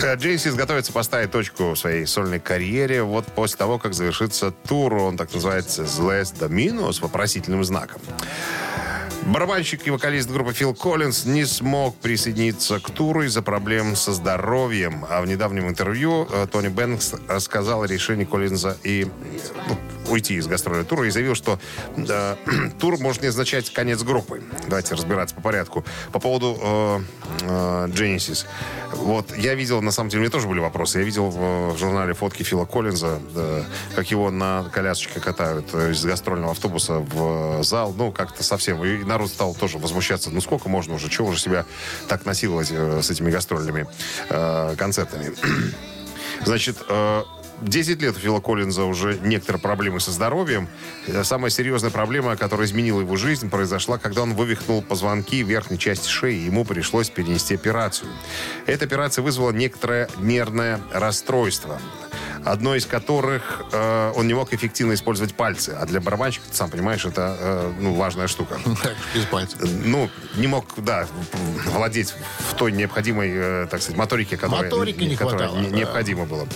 [0.00, 4.94] Э, Джейсис готовится поставить точку в своей сольной карьере вот после того, как завершится тур.
[4.94, 8.00] Он так называется «Zless Dominus» с вопросительным знаком.
[9.26, 15.06] Барабанщик и вокалист группы Фил Коллинз не смог присоединиться к туру из-за проблем со здоровьем.
[15.08, 19.06] А в недавнем интервью э, Тони Бэнкс рассказал о решении Коллинза и
[19.68, 21.58] ну, уйти из гастрольного тура и заявил, что
[21.96, 22.36] э,
[22.80, 24.42] тур может не означать конец группы.
[24.68, 25.84] Давайте разбираться по порядку.
[26.12, 27.00] По поводу э,
[27.42, 27.88] э.
[28.92, 30.98] Вот, я видел, на самом деле, у меня тоже были вопросы.
[30.98, 35.92] Я видел в, в журнале фотки Фила Коллинза, э, как его на колясочке катают э,
[35.92, 37.94] из гастрольного автобуса в зал.
[37.96, 38.84] Ну, как-то совсем.
[38.84, 40.30] И народ стал тоже возмущаться.
[40.30, 41.08] Ну, сколько можно уже?
[41.08, 41.64] Чего уже себя
[42.08, 43.86] так насиловать э, с этими гастрольными
[44.28, 45.32] э, концертами?
[46.44, 47.22] Значит, э,
[47.62, 50.68] 10 лет у Фила Коллинза уже некоторые проблемы со здоровьем.
[51.06, 56.08] Э, Самая серьезная проблема, которая изменила его жизнь, произошла, когда он вывихнул позвонки верхней части
[56.08, 56.46] шеи.
[56.46, 58.10] Ему пришлось перенести операцию.
[58.66, 61.80] Эта операция вызвала некоторое нервное расстройство.
[62.44, 65.76] Одно из которых э, он не мог эффективно использовать пальцы.
[65.78, 68.58] А для барабанщика, ты сам понимаешь, это э, ну, важная штука.
[68.82, 69.60] Так, без пальцев.
[69.84, 71.06] Ну, не мог, да,
[71.66, 72.14] владеть
[72.50, 75.76] в той необходимой, э, так сказать, моторике, которая, Моторики не которая хватало, не- да.
[75.76, 76.48] необходимо было.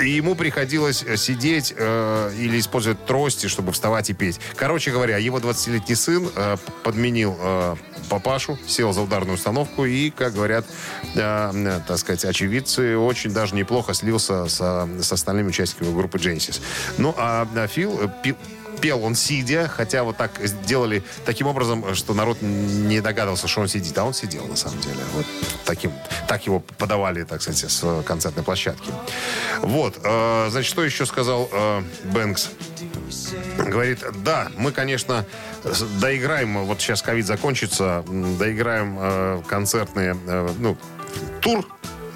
[0.00, 4.38] И ему приходилось э, сидеть э, или использовать трости, чтобы вставать и петь.
[4.56, 7.76] Короче говоря, его 20-летний сын э, подменил э,
[8.10, 10.66] папашу, сел за ударную установку и, как говорят,
[11.14, 16.60] э, э, так сказать, очевидцы, очень даже неплохо слился со, с остальными участниками группы Genesis.
[16.98, 18.34] Ну, а э, Фил э,
[18.82, 23.68] пел он сидя, хотя вот так сделали таким образом, что народ не догадывался, что он
[23.68, 24.98] сидит, а он сидел на самом деле.
[25.14, 25.24] Вот
[25.64, 25.92] таким,
[26.28, 28.90] так его подавали, так сказать, с концертной площадки.
[29.60, 31.82] Вот, э, значит, что еще сказал э,
[32.12, 32.50] Бэнкс?
[33.58, 35.24] Говорит, да, мы, конечно,
[36.00, 38.04] доиграем, вот сейчас ковид закончится,
[38.38, 40.76] доиграем э, концертные, э, ну,
[41.40, 41.64] тур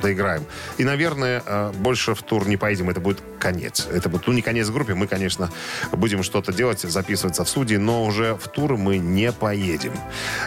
[0.00, 0.44] доиграем.
[0.78, 2.90] И, наверное, э, больше в тур не поедем.
[2.90, 3.86] Это будет конец.
[3.92, 4.94] Это будет, ну, не конец группе.
[4.94, 5.50] Мы, конечно,
[5.92, 9.92] будем что-то делать, записываться в студии, но уже в тур мы не поедем.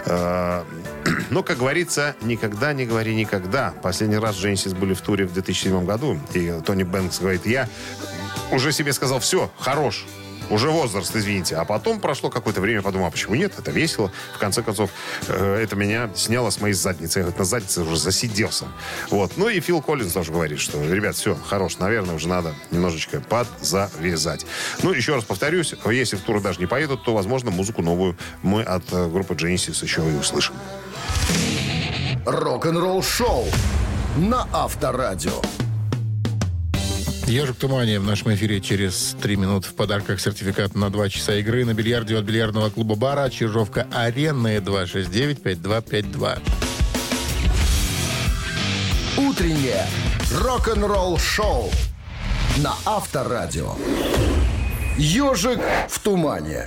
[0.05, 0.63] Э,
[1.29, 3.73] Но, как говорится, никогда не говори никогда.
[3.81, 7.67] Последний раз Дженсис были в туре в 2007 году, и Тони Бэнкс говорит, я
[8.51, 10.05] уже себе сказал, все, хорош,
[10.49, 11.55] уже возраст, извините.
[11.55, 13.53] А потом прошло какое-то время, подумал, а почему нет?
[13.57, 14.11] Это весело.
[14.35, 14.89] В конце концов,
[15.27, 17.19] э, это меня сняло с моей задницы.
[17.19, 18.65] Я говорит, на заднице уже засиделся.
[19.09, 19.33] Вот.
[19.37, 24.45] Ну и Фил Коллинз тоже говорит, что, ребят, все, хорош, наверное, уже надо немножечко подзавязать.
[24.83, 28.63] Ну, еще раз повторюсь, если в тур даже не поедут, то, возможно, музыку новую мы
[28.63, 30.55] от э, группы Genesis еще и услышим.
[32.25, 33.45] Рок-н-ролл шоу
[34.17, 35.41] на Авторадио.
[37.29, 41.63] Ежик Тумани в нашем эфире через три минуты в подарках сертификат на два часа игры
[41.63, 46.39] на бильярде от бильярдного клуба бара Чижовка Арена 269-5252.
[49.17, 49.85] Утреннее
[50.41, 51.69] рок-н-ролл шоу
[52.57, 53.75] на Авторадио.
[54.97, 56.65] Ежик в тумане.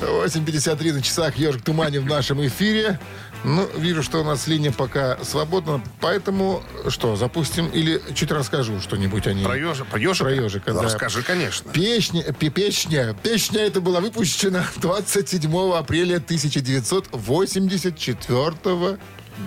[0.00, 2.98] 8.53 на часах Ежик Тумани в нашем эфире.
[3.48, 9.24] Ну, вижу, что у нас линия пока свободна, поэтому что, запустим или чуть расскажу что-нибудь
[9.28, 9.44] о ней.
[9.44, 9.84] Про ежика?
[9.88, 10.24] Про ежика?
[10.24, 10.82] Про ежика, да.
[10.82, 11.70] Расскажи, конечно.
[11.70, 18.98] Песня, пе- песня, песня эта была выпущена 27 апреля 1984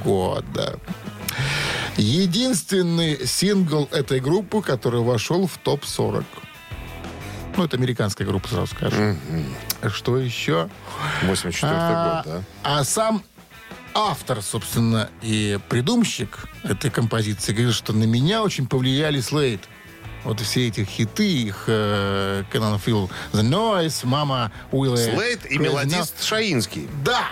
[0.03, 0.79] года.
[1.97, 6.23] Единственный сингл этой группы, который вошел в топ-40.
[7.57, 9.17] Ну, это американская группа, сразу скажу.
[9.93, 10.69] Что еще?
[11.23, 12.41] 84 А, год, да?
[12.63, 13.23] а сам
[13.93, 19.61] автор, собственно, и придумщик этой композиции говорит, что на меня очень повлияли Слейд.
[20.23, 24.97] Вот все эти хиты, их э, Canon Phil, The Noise, Мама Уилла.
[24.97, 26.89] Слейд и мелодист Шаинский.
[27.03, 27.23] Да.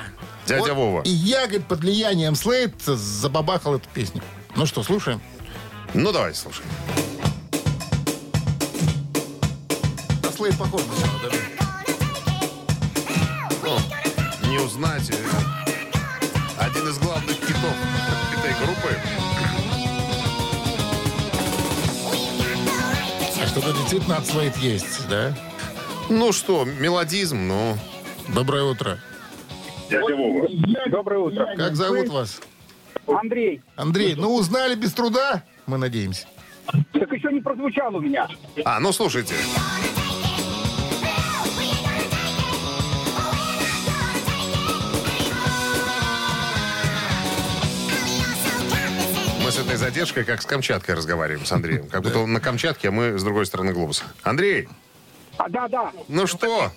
[0.45, 1.01] Дядя Вот Вова.
[1.01, 4.23] И я, говорит, под влиянием Слейд забабахал эту песню.
[4.55, 5.21] Ну что, слушаем?
[5.93, 6.63] Ну, давай, слушай.
[10.23, 10.81] На Слейд похож
[14.47, 15.11] не узнать.
[16.77, 17.75] Один из главных хитов
[18.37, 18.95] этой группы.
[23.41, 25.35] А что-то действительно от Слейд есть, да?
[26.09, 27.75] Ну что, мелодизм, ну...
[28.27, 28.99] Доброе утро.
[29.89, 31.55] Доброе утро.
[31.57, 32.39] Как зовут вас?
[33.07, 36.27] Андрей, Андрей, ну узнали без труда, мы надеемся.
[36.93, 38.27] так еще не прозвучал у меня.
[38.65, 39.33] А, ну слушайте.
[49.57, 51.87] С этой задержкой как с Камчаткой разговариваем с Андреем.
[51.87, 54.03] Как будто он на Камчатке, а мы с другой стороны глобуса.
[54.21, 54.67] Андрей,
[55.37, 55.91] А, да, да.
[56.07, 56.71] ну что?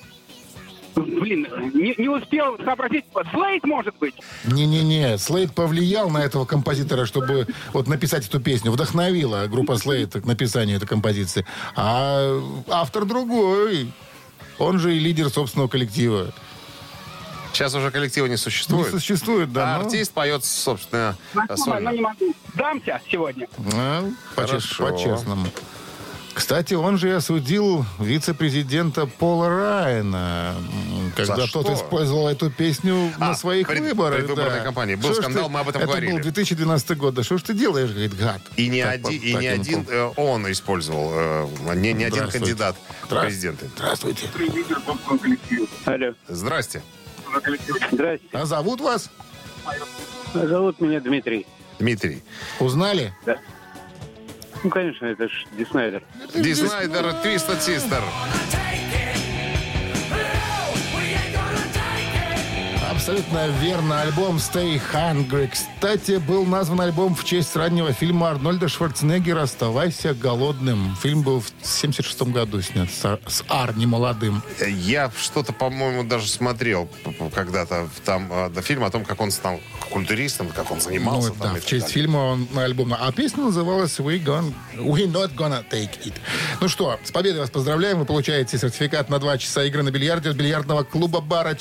[0.96, 3.04] Блин, не, не успел сообразить.
[3.32, 4.14] Слейд, может быть?
[4.44, 8.70] Не-не-не, Слейд повлиял на этого композитора, чтобы вот написать эту песню.
[8.72, 11.44] Вдохновила группа Слейд к написанию этой композиции.
[11.76, 13.92] А автор другой.
[14.58, 16.32] Он же и лидер собственного коллектива.
[17.60, 18.90] Сейчас уже коллектива не Не существует.
[18.90, 19.74] существует, да.
[19.74, 21.90] А ну, артист поет, собственно, но сольно.
[21.90, 22.34] не могу.
[22.54, 23.48] Дамся сегодня.
[23.74, 24.88] а, по- Хорошо.
[24.88, 25.46] по-честному.
[26.32, 30.54] Кстати, он же и осудил вице-президента Пола Райана,
[31.14, 31.74] когда За тот что?
[31.74, 34.20] использовал эту песню А, на своих пред- выборах.
[34.20, 34.64] предвыборной да.
[34.64, 34.94] кампании.
[34.94, 36.12] Был ж скандал, ты- мы об этом это говорили.
[36.12, 37.12] был 2012 год.
[37.12, 38.40] Да что ж ты делаешь, говорит, гад.
[38.56, 42.26] И не Так, один, по- и не один э, он использовал, э, не, не один
[42.30, 43.68] кандидат в президенты.
[43.76, 44.28] Здравствуйте.
[45.84, 46.14] Алло.
[46.26, 46.80] Здрасте.
[47.92, 48.26] Здрасте.
[48.32, 49.10] А зовут вас?
[50.34, 51.46] Зовут меня Дмитрий.
[51.78, 52.22] Дмитрий.
[52.58, 53.12] Узнали?
[54.62, 56.02] Ну, конечно, это ж Диснейдер.
[56.34, 57.58] Ди Снайдер, Twisted
[63.00, 64.02] Абсолютно верно.
[64.02, 65.48] Альбом Stay Hungry.
[65.48, 70.94] Кстати, был назван альбом в честь раннего фильма Арнольда Шварценеггера «Оставайся голодным».
[70.96, 74.42] Фильм был в 76 году снят с, Ар- с Арни молодым.
[74.66, 76.90] Я что-то, по-моему, даже смотрел
[77.34, 81.30] когда-то там э, фильм о том, как он стал культуристом, как он занимался.
[81.30, 82.92] Ну, там да, в честь фильма он альбом.
[82.92, 86.12] А песня называлась We, gone, We Not Gonna Take It.
[86.60, 87.98] Ну что, с победой вас поздравляем.
[87.98, 91.54] Вы получаете сертификат на два часа игры на бильярде от бильярдного клуба бара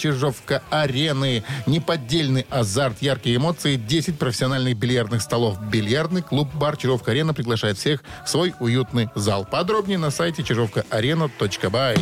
[1.30, 1.44] Чижовка-Арены.
[1.66, 5.60] Неподдельный азарт, яркие эмоции, 10 профессиональных бильярдных столов.
[5.62, 9.46] Бильярдный клуб бар Чижовка-Арена приглашает всех в свой уютный зал.
[9.46, 11.98] Подробнее на сайте чижовкаарена.бай.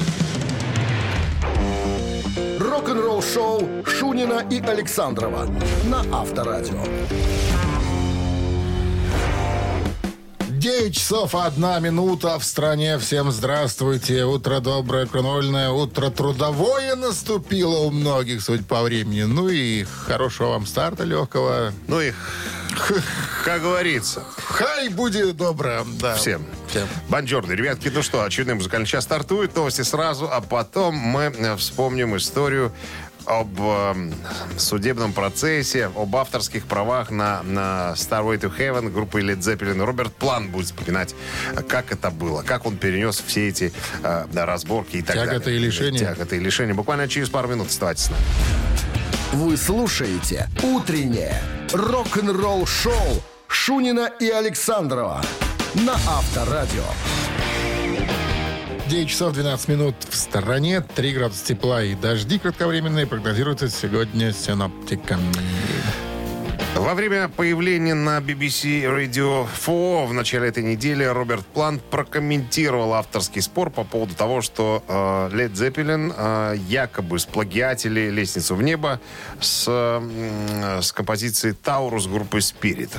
[2.60, 5.48] Рок-н-ролл шоу Шунина и Александрова
[5.86, 6.84] на Авторадио.
[10.58, 12.98] 9 часов одна минута в стране.
[12.98, 14.26] Всем здравствуйте.
[14.26, 15.70] Утро доброе, кронольное.
[15.70, 19.22] Утро трудовое наступило у многих, суть по времени.
[19.22, 21.74] Ну и хорошего вам старта легкого.
[21.88, 22.12] Ну и,
[23.46, 25.86] как говорится, Хай будет добро.
[26.02, 26.16] Да.
[26.16, 26.44] всем.
[26.70, 26.88] Всем.
[27.08, 32.74] Бонжорно, ребятки, ну что, очередной музыкальный час стартует, новости сразу, а потом мы вспомним историю
[33.28, 34.12] об э,
[34.58, 39.84] судебном процессе, об авторских правах на, на Starway to Heaven группы Led Zeppelin.
[39.84, 41.14] Роберт План будет вспоминать,
[41.68, 43.74] как это было, как он перенес все эти
[44.04, 45.60] э, разборки и так Тяготы далее.
[45.60, 46.00] и лишения.
[46.00, 46.74] Тяготы и лишения.
[46.74, 48.24] Буквально через пару минут оставайтесь с нами.
[49.34, 51.42] Вы слушаете «Утреннее
[51.74, 55.22] рок-н-ролл-шоу» Шунина и Александрова
[55.74, 56.84] на Авторадио.
[58.88, 60.82] 9 часов 12 минут в стороне.
[60.82, 65.34] 3 градуса тепла и дожди кратковременные прогнозируются сегодня синоптиками.
[66.74, 73.42] Во время появления на BBC Radio 4 в начале этой недели Роберт Плант прокомментировал авторский
[73.42, 74.94] спор по поводу того, что э,
[75.34, 79.02] Led Zeppelin э, якобы сплагиатили «Лестницу в небо»
[79.42, 82.92] с, м, с композицией «Таурус» группы «Spirit».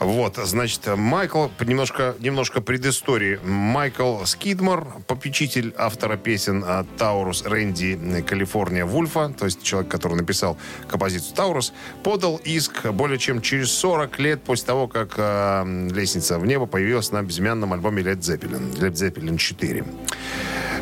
[0.00, 3.40] Вот, значит, Майкл, немножко, немножко предыстории.
[3.42, 10.56] Майкл Скидмор, попечитель автора песен а, «Таурус» Рэнди Калифорния Вульфа, то есть человек, который написал
[10.86, 11.72] композицию «Таурус»,
[12.04, 17.10] подал иск более чем через 40 лет после того, как а, «Лестница в небо» появилась
[17.10, 19.84] на безымянном альбоме Led Zeppelin, Led Zeppelin 4.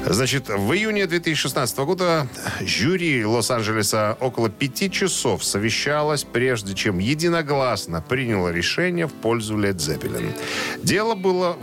[0.09, 2.29] Значит, в июне 2016 года
[2.61, 10.33] жюри Лос-Анджелеса около пяти часов совещалось, прежде чем единогласно приняло решение в пользу Led Zeppelin.
[10.83, 11.57] Дело было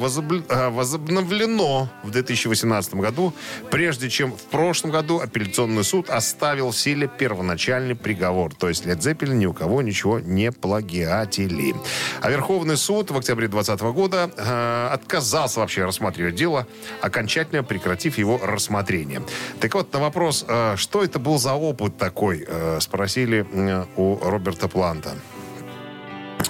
[0.49, 3.33] а, возобновлено в 2018 году,
[3.71, 8.53] прежде чем в прошлом году апелляционный суд оставил в силе первоначальный приговор.
[8.55, 11.75] То есть Led Zeppelin ни у кого ничего не плагиатили.
[12.21, 16.67] А Верховный суд в октябре 2020 года э, отказался вообще рассматривать дело,
[17.01, 19.21] окончательно прекратив его рассмотрение.
[19.59, 24.17] Так вот, на вопрос, э, что это был за опыт такой, э, спросили э, у
[24.21, 25.15] Роберта Планта.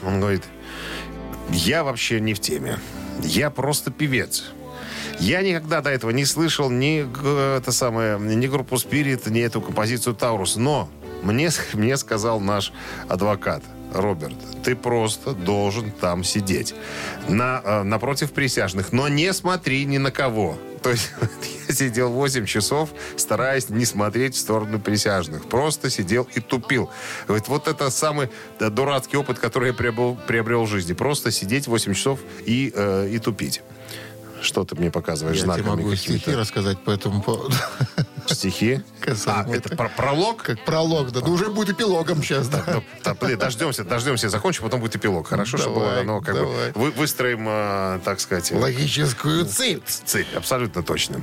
[0.05, 0.43] Он говорит,
[1.51, 2.79] я вообще не в теме.
[3.21, 4.45] Я просто певец.
[5.19, 9.61] Я никогда до этого не слышал ни, г- это самое, ни группу Spirit, ни эту
[9.61, 10.55] композицию Таурус.
[10.55, 10.89] Но
[11.21, 12.73] мне, мне сказал наш
[13.07, 13.63] адвокат,
[13.93, 16.73] Роберт, ты просто должен там сидеть.
[17.27, 18.91] На, э, напротив присяжных.
[18.91, 20.57] Но не смотри ни на кого.
[20.83, 21.11] То есть
[21.69, 25.47] я сидел 8 часов, стараясь не смотреть в сторону присяжных.
[25.47, 26.89] Просто сидел и тупил.
[27.27, 28.29] Говорит, вот это самый
[28.59, 30.93] дурацкий опыт, который я приобрел, приобрел в жизни.
[30.93, 33.61] Просто сидеть 8 часов и, э, и тупить.
[34.41, 36.19] Что ты мне показываешь Я знаками могу какими-то?
[36.19, 37.55] стихи рассказать по этому поводу.
[38.27, 38.81] Стихи?
[39.25, 39.75] А, это это.
[39.75, 40.43] про пролог?
[40.43, 41.19] Как пролог, да.
[41.21, 42.63] Ну, уже будет эпилогом сейчас, да.
[42.67, 45.27] Ну, дождемся, дождемся, закончим, потом будет эпилог.
[45.27, 49.85] Хорошо, чтобы оно как бы вы- выстроим, э, так сказать, э, Логическую цепь.
[49.85, 51.21] цель, абсолютно точно.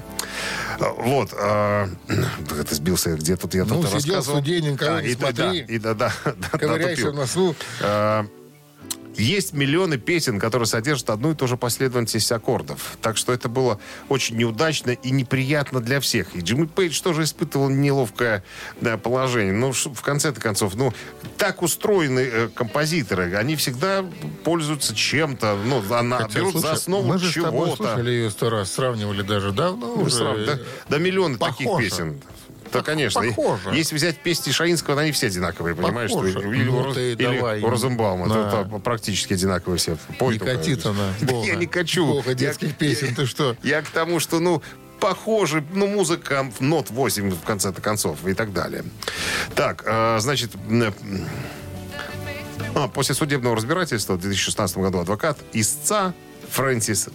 [0.79, 1.89] А, Вот, э,
[2.61, 4.41] это сбился, где тут я Ну, тут сидел рассказывал.
[4.41, 5.59] в студии, никого А, не смотри.
[5.61, 7.55] и да, да, да, Ковыряйся в носу.
[9.21, 12.97] Э, Есть миллионы песен, которые содержат одну и ту же последовательность аккордов.
[13.03, 16.35] Так что это было очень неудачно и неприятно для всех.
[16.35, 18.43] И Джимми Пейдж тоже испытывал неловкое
[18.81, 19.53] да, положение.
[19.53, 20.93] Ну, ш- в конце-то концов, ну,
[21.37, 23.35] так устроены э, композиторы.
[23.37, 24.05] Они всегда
[24.45, 25.59] пользуются чем-то.
[25.65, 27.77] Ну, она, Хотя, берут за слушай, основу мы же чего-то.
[27.77, 30.17] слушали ее сто раз, сравнивали даже давно Ну, уже.
[30.17, 30.59] срав- да,
[30.89, 31.89] да миллионы таких Похоже.
[31.91, 32.21] песен.
[32.73, 33.21] Да, конечно.
[33.23, 33.71] Похоже.
[33.75, 36.11] Если взять песни Шаинского, они все одинаковые, понимаешь?
[36.11, 36.39] Похоже.
[36.41, 37.61] Или, Ну, Роз- или давай.
[37.63, 38.29] у Розенбаума.
[38.29, 38.49] Да.
[38.49, 39.97] Это, это практически одинаковые все.
[40.19, 40.57] Пой Не только.
[40.57, 41.13] катит она.
[41.21, 41.33] Да.
[41.39, 42.07] Я не качу.
[42.07, 43.57] Бога Я- детских песен, ты что?
[43.63, 44.63] Я к тому, что, ну,
[45.01, 48.85] похоже, ну, музыка, нот 8 в конце-то концов и так далее.
[49.55, 50.51] Так, э, значит,
[52.75, 56.15] А, после судебного разбирательства в 2016 году адвокат истца
[56.51, 57.09] Фрэнсис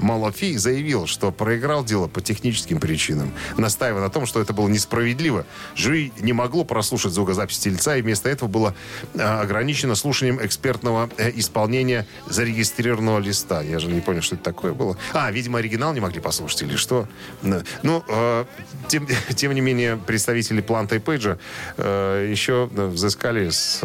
[0.00, 5.44] Малафи заявил, что проиграл дело по техническим причинам, настаивая на том, что это было несправедливо.
[5.74, 8.74] Жюри не могло прослушать звукозапись тельца, и вместо этого было
[9.14, 13.62] э, ограничено слушанием экспертного э, исполнения зарегистрированного листа.
[13.62, 14.96] Я же не понял, что это такое было.
[15.12, 17.06] А, видимо, оригинал не могли послушать или что.
[17.42, 18.44] Ну, э,
[18.88, 21.38] тем, тем не менее, представители Планта и Пейджа
[21.76, 23.80] э, еще взыскали с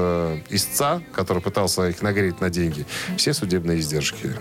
[0.49, 2.85] истца, который пытался их нагреть на деньги,
[3.17, 4.35] все судебные издержки.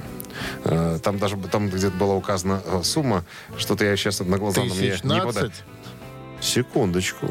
[0.65, 3.25] Э, Там даже там где-то была указана э, сумма,
[3.57, 5.53] что-то я сейчас на глаза на мне не подать.
[5.53, 5.53] 15?
[6.41, 7.27] Секундочку.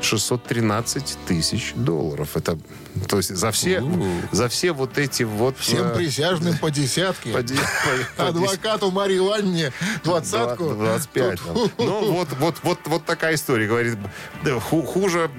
[0.00, 2.36] 613 тысяч долларов.
[2.36, 2.58] Это,
[3.08, 3.82] то есть за все,
[4.32, 5.58] за все вот эти вот...
[5.58, 7.32] Всем э, присяжным по десятке.
[8.16, 9.72] Адвокату Марии Ивановне
[10.02, 10.70] двадцатку.
[10.70, 11.40] Два- 25.
[11.40, 13.66] Тут- Ну, вот, вот, вот, вот такая история.
[13.66, 13.98] Говорит,
[14.60, 15.30] хуже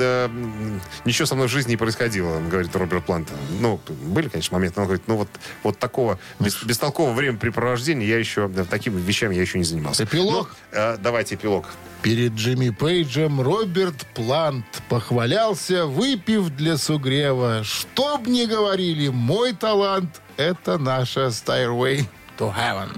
[1.06, 3.30] ничего со мной в жизни не происходило, говорит Роберт Плант.
[3.60, 5.30] Ну, были, конечно, моменты, но он говорит, ну, вот,
[5.64, 10.04] вот такого бес- бестолкового времяпрепровождения я еще, такими вещами я еще не занимался.
[10.04, 10.56] Эпилог?
[10.72, 11.66] Ну, э, давайте эпилог.
[12.02, 17.45] Перед Джимми Пейджем Роберт Плант похвалялся, выпив для сугрева.
[17.64, 22.06] Что б ни говорили, мой талант— это наша Stairway
[22.38, 22.90] to Heaven.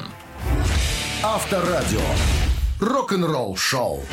[1.24, 2.02] Авторадио.
[2.80, 4.04] Рок-н-ролл шоу.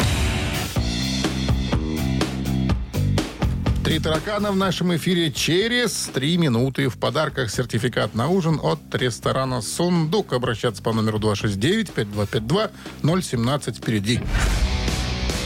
[3.85, 6.89] Три таракана в нашем эфире через три минуты.
[6.89, 10.33] В подарках сертификат на ужин от ресторана «Сундук».
[10.33, 14.21] Обращаться по номеру 269-5252-017 впереди.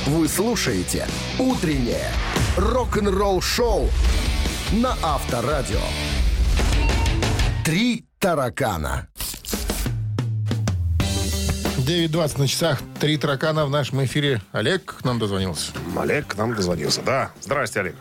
[0.07, 1.09] Вы слушаете
[1.39, 2.13] «Утреннее
[2.57, 3.91] рок-н-ролл шоу»
[4.73, 5.81] на Авторадио.
[7.65, 9.09] Три таракана.
[11.87, 12.81] 9.20 на часах.
[13.01, 14.43] Три таракана в нашем эфире.
[14.53, 15.73] Олег к нам дозвонился.
[15.97, 17.01] Олег к нам дозвонился.
[17.03, 17.33] Да.
[17.41, 17.95] Здрасте, Олег.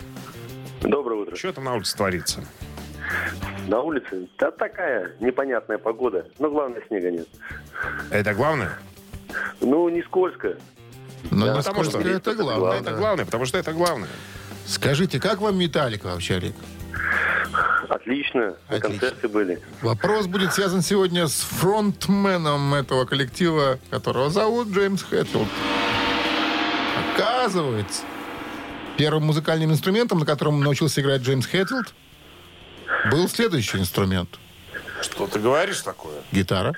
[0.82, 1.36] Доброе утро.
[1.38, 2.44] Что там на улице творится?
[3.68, 4.28] На улице?
[4.38, 6.26] Да такая непонятная погода.
[6.38, 7.28] Но главное, снега нет.
[8.12, 8.78] Это главное?
[9.62, 10.58] Ну, не скользко.
[11.32, 12.80] Но Да, потому что это главное.
[12.80, 14.10] Это главное, потому что это главное.
[14.68, 16.56] Скажите, как вам металлика вообще, Олег?
[17.90, 18.56] Отлично.
[18.68, 18.90] Отлично.
[18.90, 19.62] концерте были.
[19.82, 25.48] Вопрос будет связан сегодня с фронтменом этого коллектива, которого зовут Джеймс Хэтфилд.
[27.16, 28.04] Оказывается,
[28.98, 31.94] первым музыкальным инструментом, на котором научился играть Джеймс Хэтфилд,
[33.10, 34.38] был следующий инструмент.
[35.02, 36.16] Что ты говоришь такое?
[36.32, 36.74] Гитара,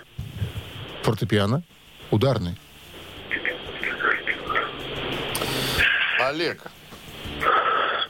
[1.04, 1.64] фортепиано,
[2.12, 2.56] ударный.
[6.20, 6.62] Олег,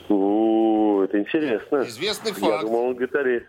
[0.10, 1.84] О, это интересно.
[1.88, 2.62] известный Я факт.
[2.64, 3.45] думал, он гитарист.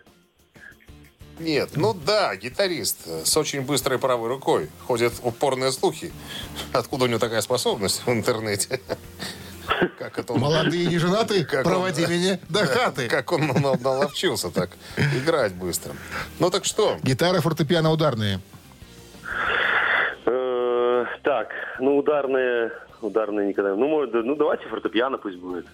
[1.39, 4.69] Нет, ну да, гитарист с очень быстрой правой рукой.
[4.85, 6.11] Ходят упорные слухи.
[6.71, 8.79] Откуда у него такая способность в интернете?
[9.97, 10.39] Как это он...
[10.41, 13.07] Молодые не женатые, Как проводи он- меня до хаты.
[13.07, 15.93] Как он на- наловчился так играть быстро.
[16.39, 16.97] Ну так что?
[17.01, 18.39] Гитара, фортепиано, ударные.
[21.23, 21.49] Так,
[21.79, 23.75] ну ударные, ударные никогда.
[23.75, 25.65] Ну, может, ну давайте фортепиано пусть будет.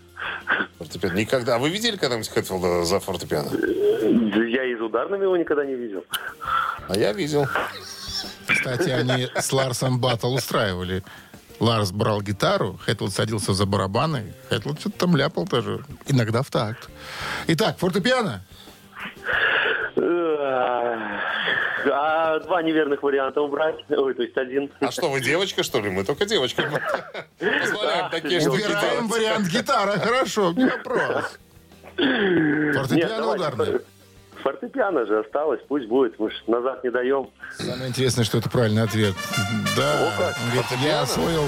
[0.77, 1.15] Фортепиано.
[1.15, 1.55] Никогда.
[1.55, 3.49] А вы видели когда-нибудь Хэтфилда за фортепиано?
[3.51, 6.03] Да Я и за ударными его никогда не видел.
[6.89, 7.45] А я видел.
[8.47, 11.03] Кстати, они с Ларсом батл устраивали.
[11.59, 14.33] Ларс брал гитару, Хэтфилд садился за барабаны.
[14.49, 15.79] Хэтфилд что-то там ляпал тоже.
[16.07, 16.89] Иногда в такт.
[17.47, 18.43] Итак, фортепиано.
[21.91, 23.77] А два неверных варианта убрать?
[23.89, 24.71] Ой, то есть один.
[24.79, 25.89] А что, вы девочка, что ли?
[25.89, 26.65] Мы только девочкам
[27.39, 29.99] позволяем такие штуки Убираем вариант гитара.
[29.99, 31.39] Хорошо, не вопрос.
[31.95, 33.81] Фортепиано ударное.
[34.43, 36.17] Фортепиано же осталось, пусть будет.
[36.19, 37.29] Мы ж назад не даем.
[37.57, 39.15] Самое интересное, что это правильный ответ.
[39.75, 40.13] Да.
[40.41, 41.43] Он говорит, я освоил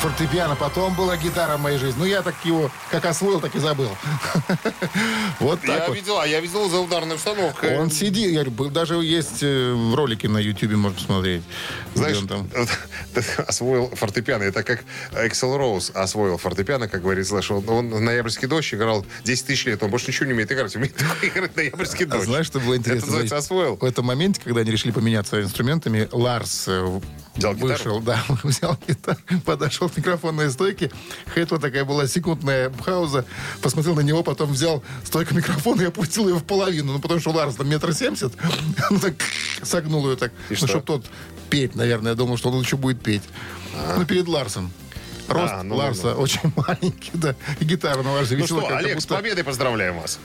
[0.00, 1.98] фортепиано, потом была гитара в моей жизни.
[2.00, 3.88] Ну, я так его как освоил, так и забыл.
[5.40, 5.96] Вот так Я вот.
[5.96, 7.76] видел, а я видел за ударной установкой.
[7.78, 11.42] Он сидит, я говорю, был- даже есть э, в ролике на Ютубе, можно посмотреть.
[11.92, 12.48] где Знаешь, он там.
[13.14, 14.44] ты освоил фортепиано.
[14.44, 17.50] Это как Эксел Роуз освоил фортепиано, как говорит Слэш.
[17.50, 19.82] Он, он в «Ноябрьский дождь» играл 10 тысяч лет.
[19.82, 20.74] Он больше ничего не умеет играть.
[20.76, 22.30] Умеет только играть «Ноябрьский А дождь».
[22.30, 22.98] знаешь, что было интересно?
[22.98, 23.76] Это называется освоил.
[23.76, 27.00] В этом моменте, когда они решили поменяться инструментами, Ларс э,
[27.36, 27.72] Взял гитару?
[27.72, 30.90] вышел, да, взял гитару, подошел к микрофонной стойке.
[31.26, 33.24] Хэтла такая была секундная пауза.
[33.60, 36.92] Посмотрел на него, потом взял стойку микрофона и опустил ее в половину.
[36.92, 38.32] Ну, потому что Ларс там метр семьдесят.
[38.90, 39.14] Ну, так
[39.62, 40.30] согнул ее так.
[40.48, 40.66] И ну, что?
[40.68, 41.06] чтобы тот
[41.50, 42.12] петь, наверное.
[42.12, 43.22] Я думал, что он еще будет петь.
[43.96, 44.70] Ну, перед Ларсом.
[45.28, 46.20] Рост А, ну, Ларса ну, ну.
[46.20, 47.34] очень маленький, да.
[47.58, 49.14] И гитара на Ларсе Ну висела что, Олег, с будто...
[49.14, 50.18] победой поздравляем вас.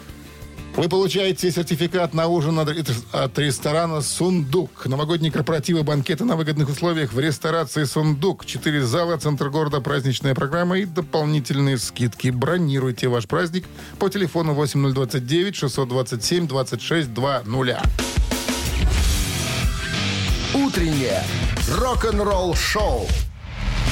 [0.80, 4.86] Вы получаете сертификат на ужин от, ресторана «Сундук».
[4.86, 8.46] Новогодние корпоративы, банкеты на выгодных условиях в ресторации «Сундук».
[8.46, 12.30] Четыре зала, центр города, праздничная программа и дополнительные скидки.
[12.30, 13.66] Бронируйте ваш праздник
[14.00, 17.78] по телефону 8029 627 2620.
[20.54, 21.24] Утреннее
[21.78, 23.06] рок-н-ролл-шоу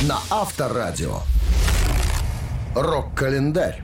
[0.03, 1.19] на Авторадио.
[2.75, 3.83] Рок-календарь.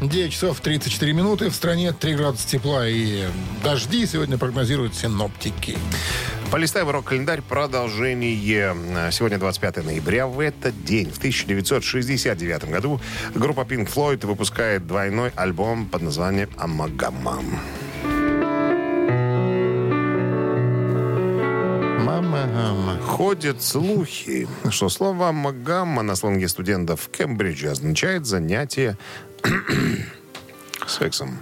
[0.00, 1.48] 9 часов 34 минуты.
[1.48, 3.24] В стране 3 градуса тепла и
[3.64, 5.78] дожди сегодня прогнозируют синоптики.
[6.50, 7.40] Полистаем рок-календарь.
[7.42, 8.76] Продолжение.
[9.10, 10.26] Сегодня 25 ноября.
[10.26, 13.00] В этот день, в 1969 году,
[13.34, 17.42] группа Pink Floyd выпускает двойной альбом под названием «Амагамма».
[23.02, 28.98] Ходят слухи, что слово «амагамма» на сленге студентов Кембриджа означает занятие
[30.86, 31.38] сексом.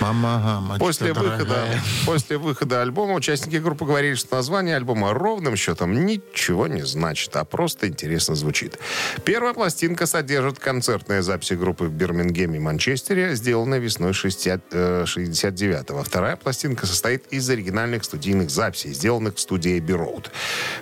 [0.00, 0.78] Мама, мама.
[0.78, 6.82] После выхода, после выхода альбома участники группы говорили, что название альбома ровным счетом ничего не
[6.82, 8.78] значит, а просто интересно звучит.
[9.24, 16.02] Первая пластинка содержит концертные записи группы в Бирмингеме и Манчестере, сделанные весной 60, э, 69-го.
[16.02, 20.30] Вторая пластинка состоит из оригинальных студийных записей, сделанных в студии Эбби Роуд.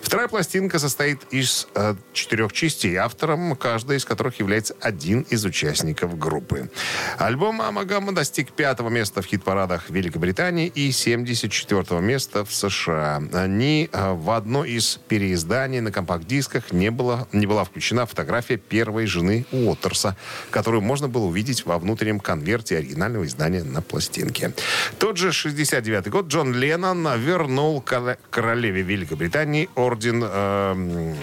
[0.02, 6.18] Вторая пластинка состоит из э, четырех частей, автором каждой из которых является один из участников
[6.18, 6.70] группы.
[7.18, 13.20] Альбом «Амагама» достиг пятого места в хит-парадах Великобритании и 74 места в США.
[13.46, 19.06] Ни э, в одно из переизданий на компакт-дисках не, было, не была включена фотография первой
[19.06, 20.16] жены Уотерса,
[20.50, 24.52] которую можно было увидеть во внутреннем конверте оригинального издания на пластинке.
[24.98, 31.14] Тот же 69 год Джон Леннон вернул кор- королеве Великобритании орден, э,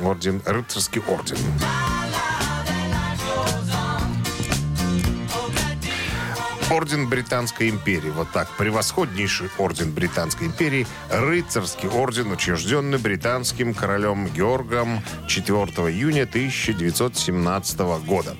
[0.00, 1.36] орден рыцарский орден.
[6.70, 8.08] Орден Британской империи.
[8.08, 8.48] Вот так.
[8.56, 10.86] Превосходнейший орден Британской империи.
[11.10, 15.54] Рыцарский орден, учрежденный британским королем Георгом 4
[15.90, 18.34] июня 1917 года.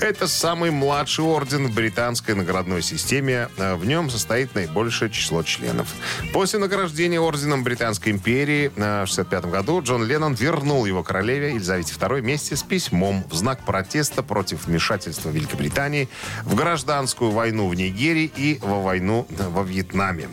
[0.00, 3.48] Это самый младший орден в британской наградной системе.
[3.56, 5.88] Э, В нем состоит наибольшее число членов.
[6.32, 11.94] После награждения орденом Британской империи э, в 1965 году Джон Леннон вернул его королеве Елизавете
[11.94, 16.08] II вместе с письмом в знак протеста против вмешательства Великобритании
[16.44, 20.28] в гражданскую войну в Нигерии и во войну во Вьетнаме.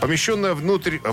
[0.00, 1.12] Помещенное внутрь э,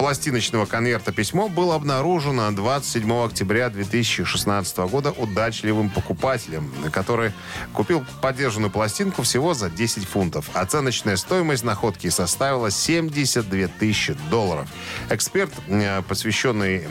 [0.00, 7.32] пластиночного конверта письмо было обнаружено 27 октября 2016 года удачливым покупателем, который
[7.74, 10.48] купил подержанную пластинку всего за 10 фунтов.
[10.54, 14.70] Оценочная стоимость находки составила 72 тысячи долларов.
[15.10, 15.52] Эксперт,
[16.08, 16.88] посвященный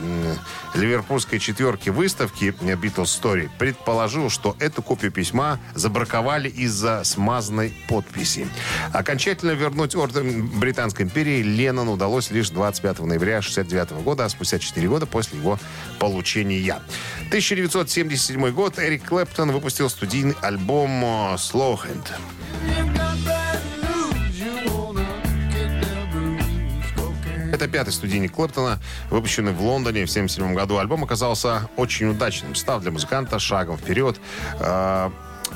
[0.74, 8.46] ливерпульской четверке выставки Beatles Story, предположил, что эту копию письма забраковали из-за смазанной подписи.
[8.92, 14.88] Окончательно вернуть орден Британской империи Леннону удалось лишь 25 ноября 1969 года, а спустя 4
[14.88, 15.58] года после его
[15.98, 16.80] получения.
[17.28, 22.06] 1977 год Эрик Клэптон выпустил студийный альбом э, «Slowhand».
[27.52, 28.80] Это пятый студийник Клэптона,
[29.10, 30.78] выпущенный в Лондоне в 1977 году.
[30.78, 34.18] Альбом оказался очень удачным, став для музыканта шагом вперед.
[34.60, 35.10] Э,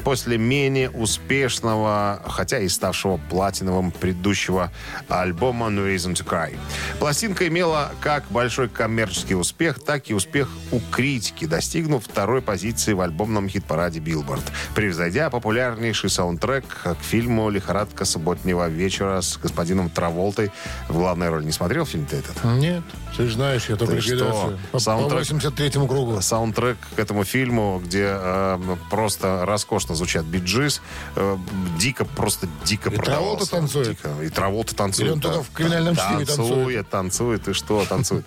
[0.05, 4.71] После менее успешного, хотя и ставшего платиновым предыдущего
[5.09, 6.57] альбома No Reason to Cry.
[6.99, 13.01] Пластинка имела как большой коммерческий успех, так и успех у критики, достигнув второй позиции в
[13.01, 14.43] альбомном хит-параде Billboard,
[14.75, 20.51] превзойдя популярнейший саундтрек к фильму «Лихорадка субботнего вечера» с господином Траволтой
[20.89, 21.45] в главной роли.
[21.45, 22.45] Не смотрел фильм ты этот?
[22.45, 22.83] Нет,
[23.17, 24.15] ты же знаешь, я только что?
[24.15, 24.59] ликвидацию.
[24.71, 26.21] По, по Саундтрек- 83-му кругу.
[26.21, 28.59] Саундтрек к этому фильму, где э,
[28.91, 30.81] просто роскошно звучат биджис,
[31.17, 31.37] э,
[31.79, 33.51] дико, просто дико И Траволта продавался.
[33.51, 33.89] танцует?
[33.89, 34.09] Дико.
[34.23, 35.07] И Траволта танцует.
[35.07, 35.29] Или он да.
[35.29, 36.37] только в криминальном чтиве танцует?
[36.37, 38.27] Танцует, танцует, и что танцует.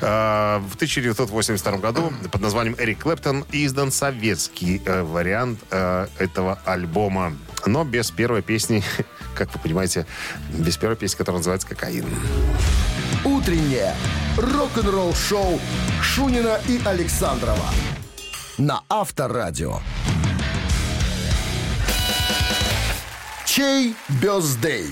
[0.00, 7.32] Э, В 1982 году под названием «Эрик Клэптон» издан советский э, вариант этого альбома.
[7.66, 8.82] Но без первой песни,
[9.34, 10.06] как вы понимаете,
[10.50, 12.04] без первой песни, которая называется «Кокаин».
[13.24, 13.94] Утреннее
[14.36, 15.58] рок-н-ролл-шоу
[16.02, 17.70] Шунина и Александрова
[18.58, 19.80] на Авторадио.
[23.54, 24.86] Чей бездей?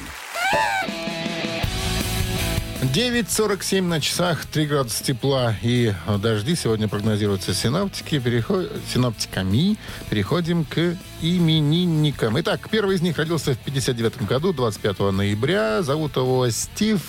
[2.95, 6.55] 9.47 на часах, 3 градуса тепла и дожди.
[6.55, 8.71] Сегодня прогнозируются синаптики, переход...
[8.89, 9.77] синаптиками.
[10.11, 12.39] Переходим к именинникам.
[12.39, 15.83] Итак, первый из них родился в 59 году, 25 ноября.
[15.83, 17.01] Зовут его Стив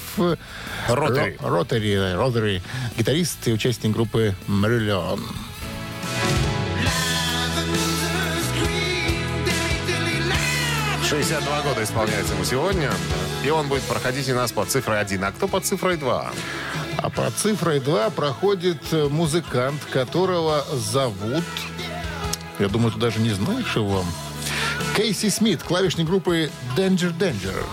[0.87, 1.37] Ротари.
[1.39, 2.63] Ро- Ротари, да, Ротари.
[2.97, 5.23] Гитарист и участник группы Мэрилион.
[11.13, 12.89] 62 года исполняется ему сегодня.
[13.45, 15.23] И он будет проходить у нас по цифре 1.
[15.23, 16.31] А кто по цифрой 2?
[16.97, 21.43] А по цифрой 2 проходит э, музыкант, которого зовут...
[22.57, 24.03] Я думаю, ты даже не знаешь его.
[24.95, 27.63] Кейси Смит, клавишник группы Danger Danger.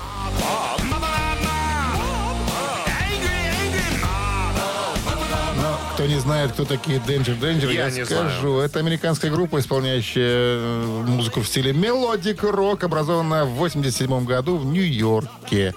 [6.00, 8.58] Кто не знает, кто такие Danger Danger, я, Я не скажу.
[8.58, 14.64] Это американская группа, исполняющая э, музыку в стиле melodic rock, образованная в 87 году в
[14.64, 15.74] Нью-Йорке.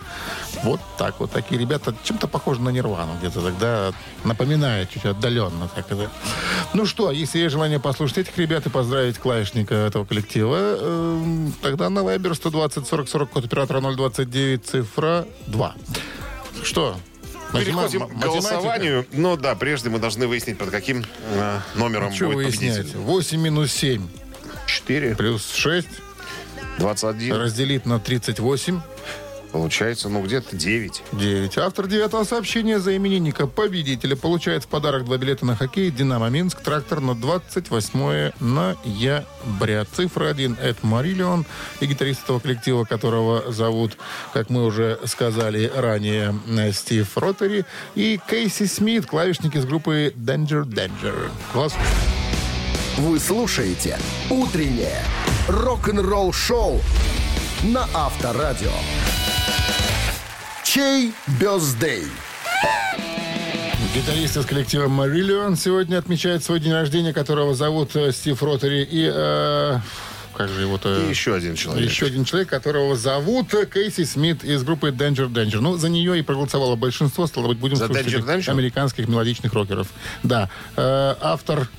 [0.63, 1.31] Вот так вот.
[1.31, 3.91] Такие ребята чем-то похожи на Нирвану где-то тогда.
[4.23, 5.67] Напоминает чуть отдаленно.
[5.75, 6.09] Так это.
[6.73, 11.89] Ну что, если есть желание послушать этих ребят и поздравить клавишника этого коллектива, э, тогда
[11.89, 15.75] на Viber 120 40 40 код оператора 029 цифра 2.
[16.63, 16.95] Что?
[17.53, 19.05] Переходим к голосованию.
[19.11, 22.77] Но да, прежде мы должны выяснить, под каким э, номером Что будет выяснять?
[22.77, 22.99] победитель.
[22.99, 24.07] 8 минус 7
[24.67, 25.87] 4, плюс 6
[26.79, 27.35] 21.
[27.35, 28.81] разделить на 38
[29.53, 31.03] Получается, ну, где-то 9.
[31.11, 31.57] 9.
[31.59, 36.59] Автор девятого сообщения за именинника победителя получает в подарок два билета на хоккей «Динамо Минск»
[36.61, 39.85] трактор на 28 ноября.
[39.95, 41.45] Цифра 1– Эд Мариллион
[41.81, 43.95] и гитарист этого коллектива, которого зовут,
[44.33, 46.33] как мы уже сказали ранее,
[46.73, 51.29] Стив Ротери и Кейси Смит, клавишник из группы Danger Danger.
[51.51, 51.75] Класс.
[52.97, 53.99] Вы слушаете
[54.31, 55.03] «Утреннее
[55.47, 56.81] рок-н-ролл-шоу»
[57.63, 58.71] на Авторадио.
[60.73, 62.05] Чей бездей?
[63.93, 69.07] Гитарист из коллектива Мариллион сегодня отмечает свой день рождения, которого зовут э, Стив Ротери и...
[69.13, 69.77] э,
[70.33, 71.03] как же его-то...
[71.03, 71.87] И еще один человек.
[71.87, 75.59] Еще один человек, которого зовут э, Кейси Смит из группы Danger Danger.
[75.59, 77.27] Ну, за нее и проголосовало большинство.
[77.27, 78.49] Стало быть, будем За слушать Danger Danger?
[78.49, 79.89] американских мелодичных рокеров.
[80.23, 80.49] Да.
[80.75, 81.69] Э, автор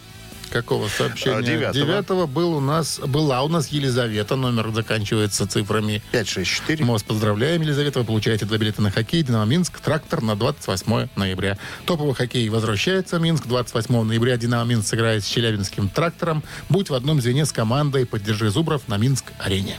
[0.51, 1.37] какого сообщения?
[1.39, 1.73] А, девятого.
[1.87, 4.37] Девятого был у нас, была у нас Елизавета.
[4.37, 6.85] Номер заканчивается цифрами 564.
[6.85, 8.01] мы вас поздравляем, Елизавета.
[8.01, 9.81] Вы получаете два билета на хоккей «Динамо Минск».
[9.81, 11.59] Трактор на 28 ноября.
[11.87, 13.47] Топовый хоккей возвращается в Минск.
[13.47, 16.43] 28 ноября «Динамо Минск» сыграет с Челябинским трактором.
[16.69, 18.07] Будь в одном звене с командой.
[18.07, 19.79] Поддержи Зубров на Минск-арене.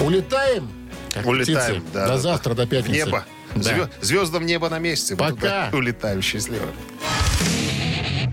[0.00, 0.68] Улетаем?
[1.12, 1.92] как Улетаем, птицы.
[1.92, 3.06] да, До завтра, до пятницы.
[3.06, 3.24] небо.
[3.56, 3.88] Да.
[4.00, 5.16] Звездам небо на месте.
[5.16, 5.70] Пока.
[5.72, 6.66] Улетаем счастливо.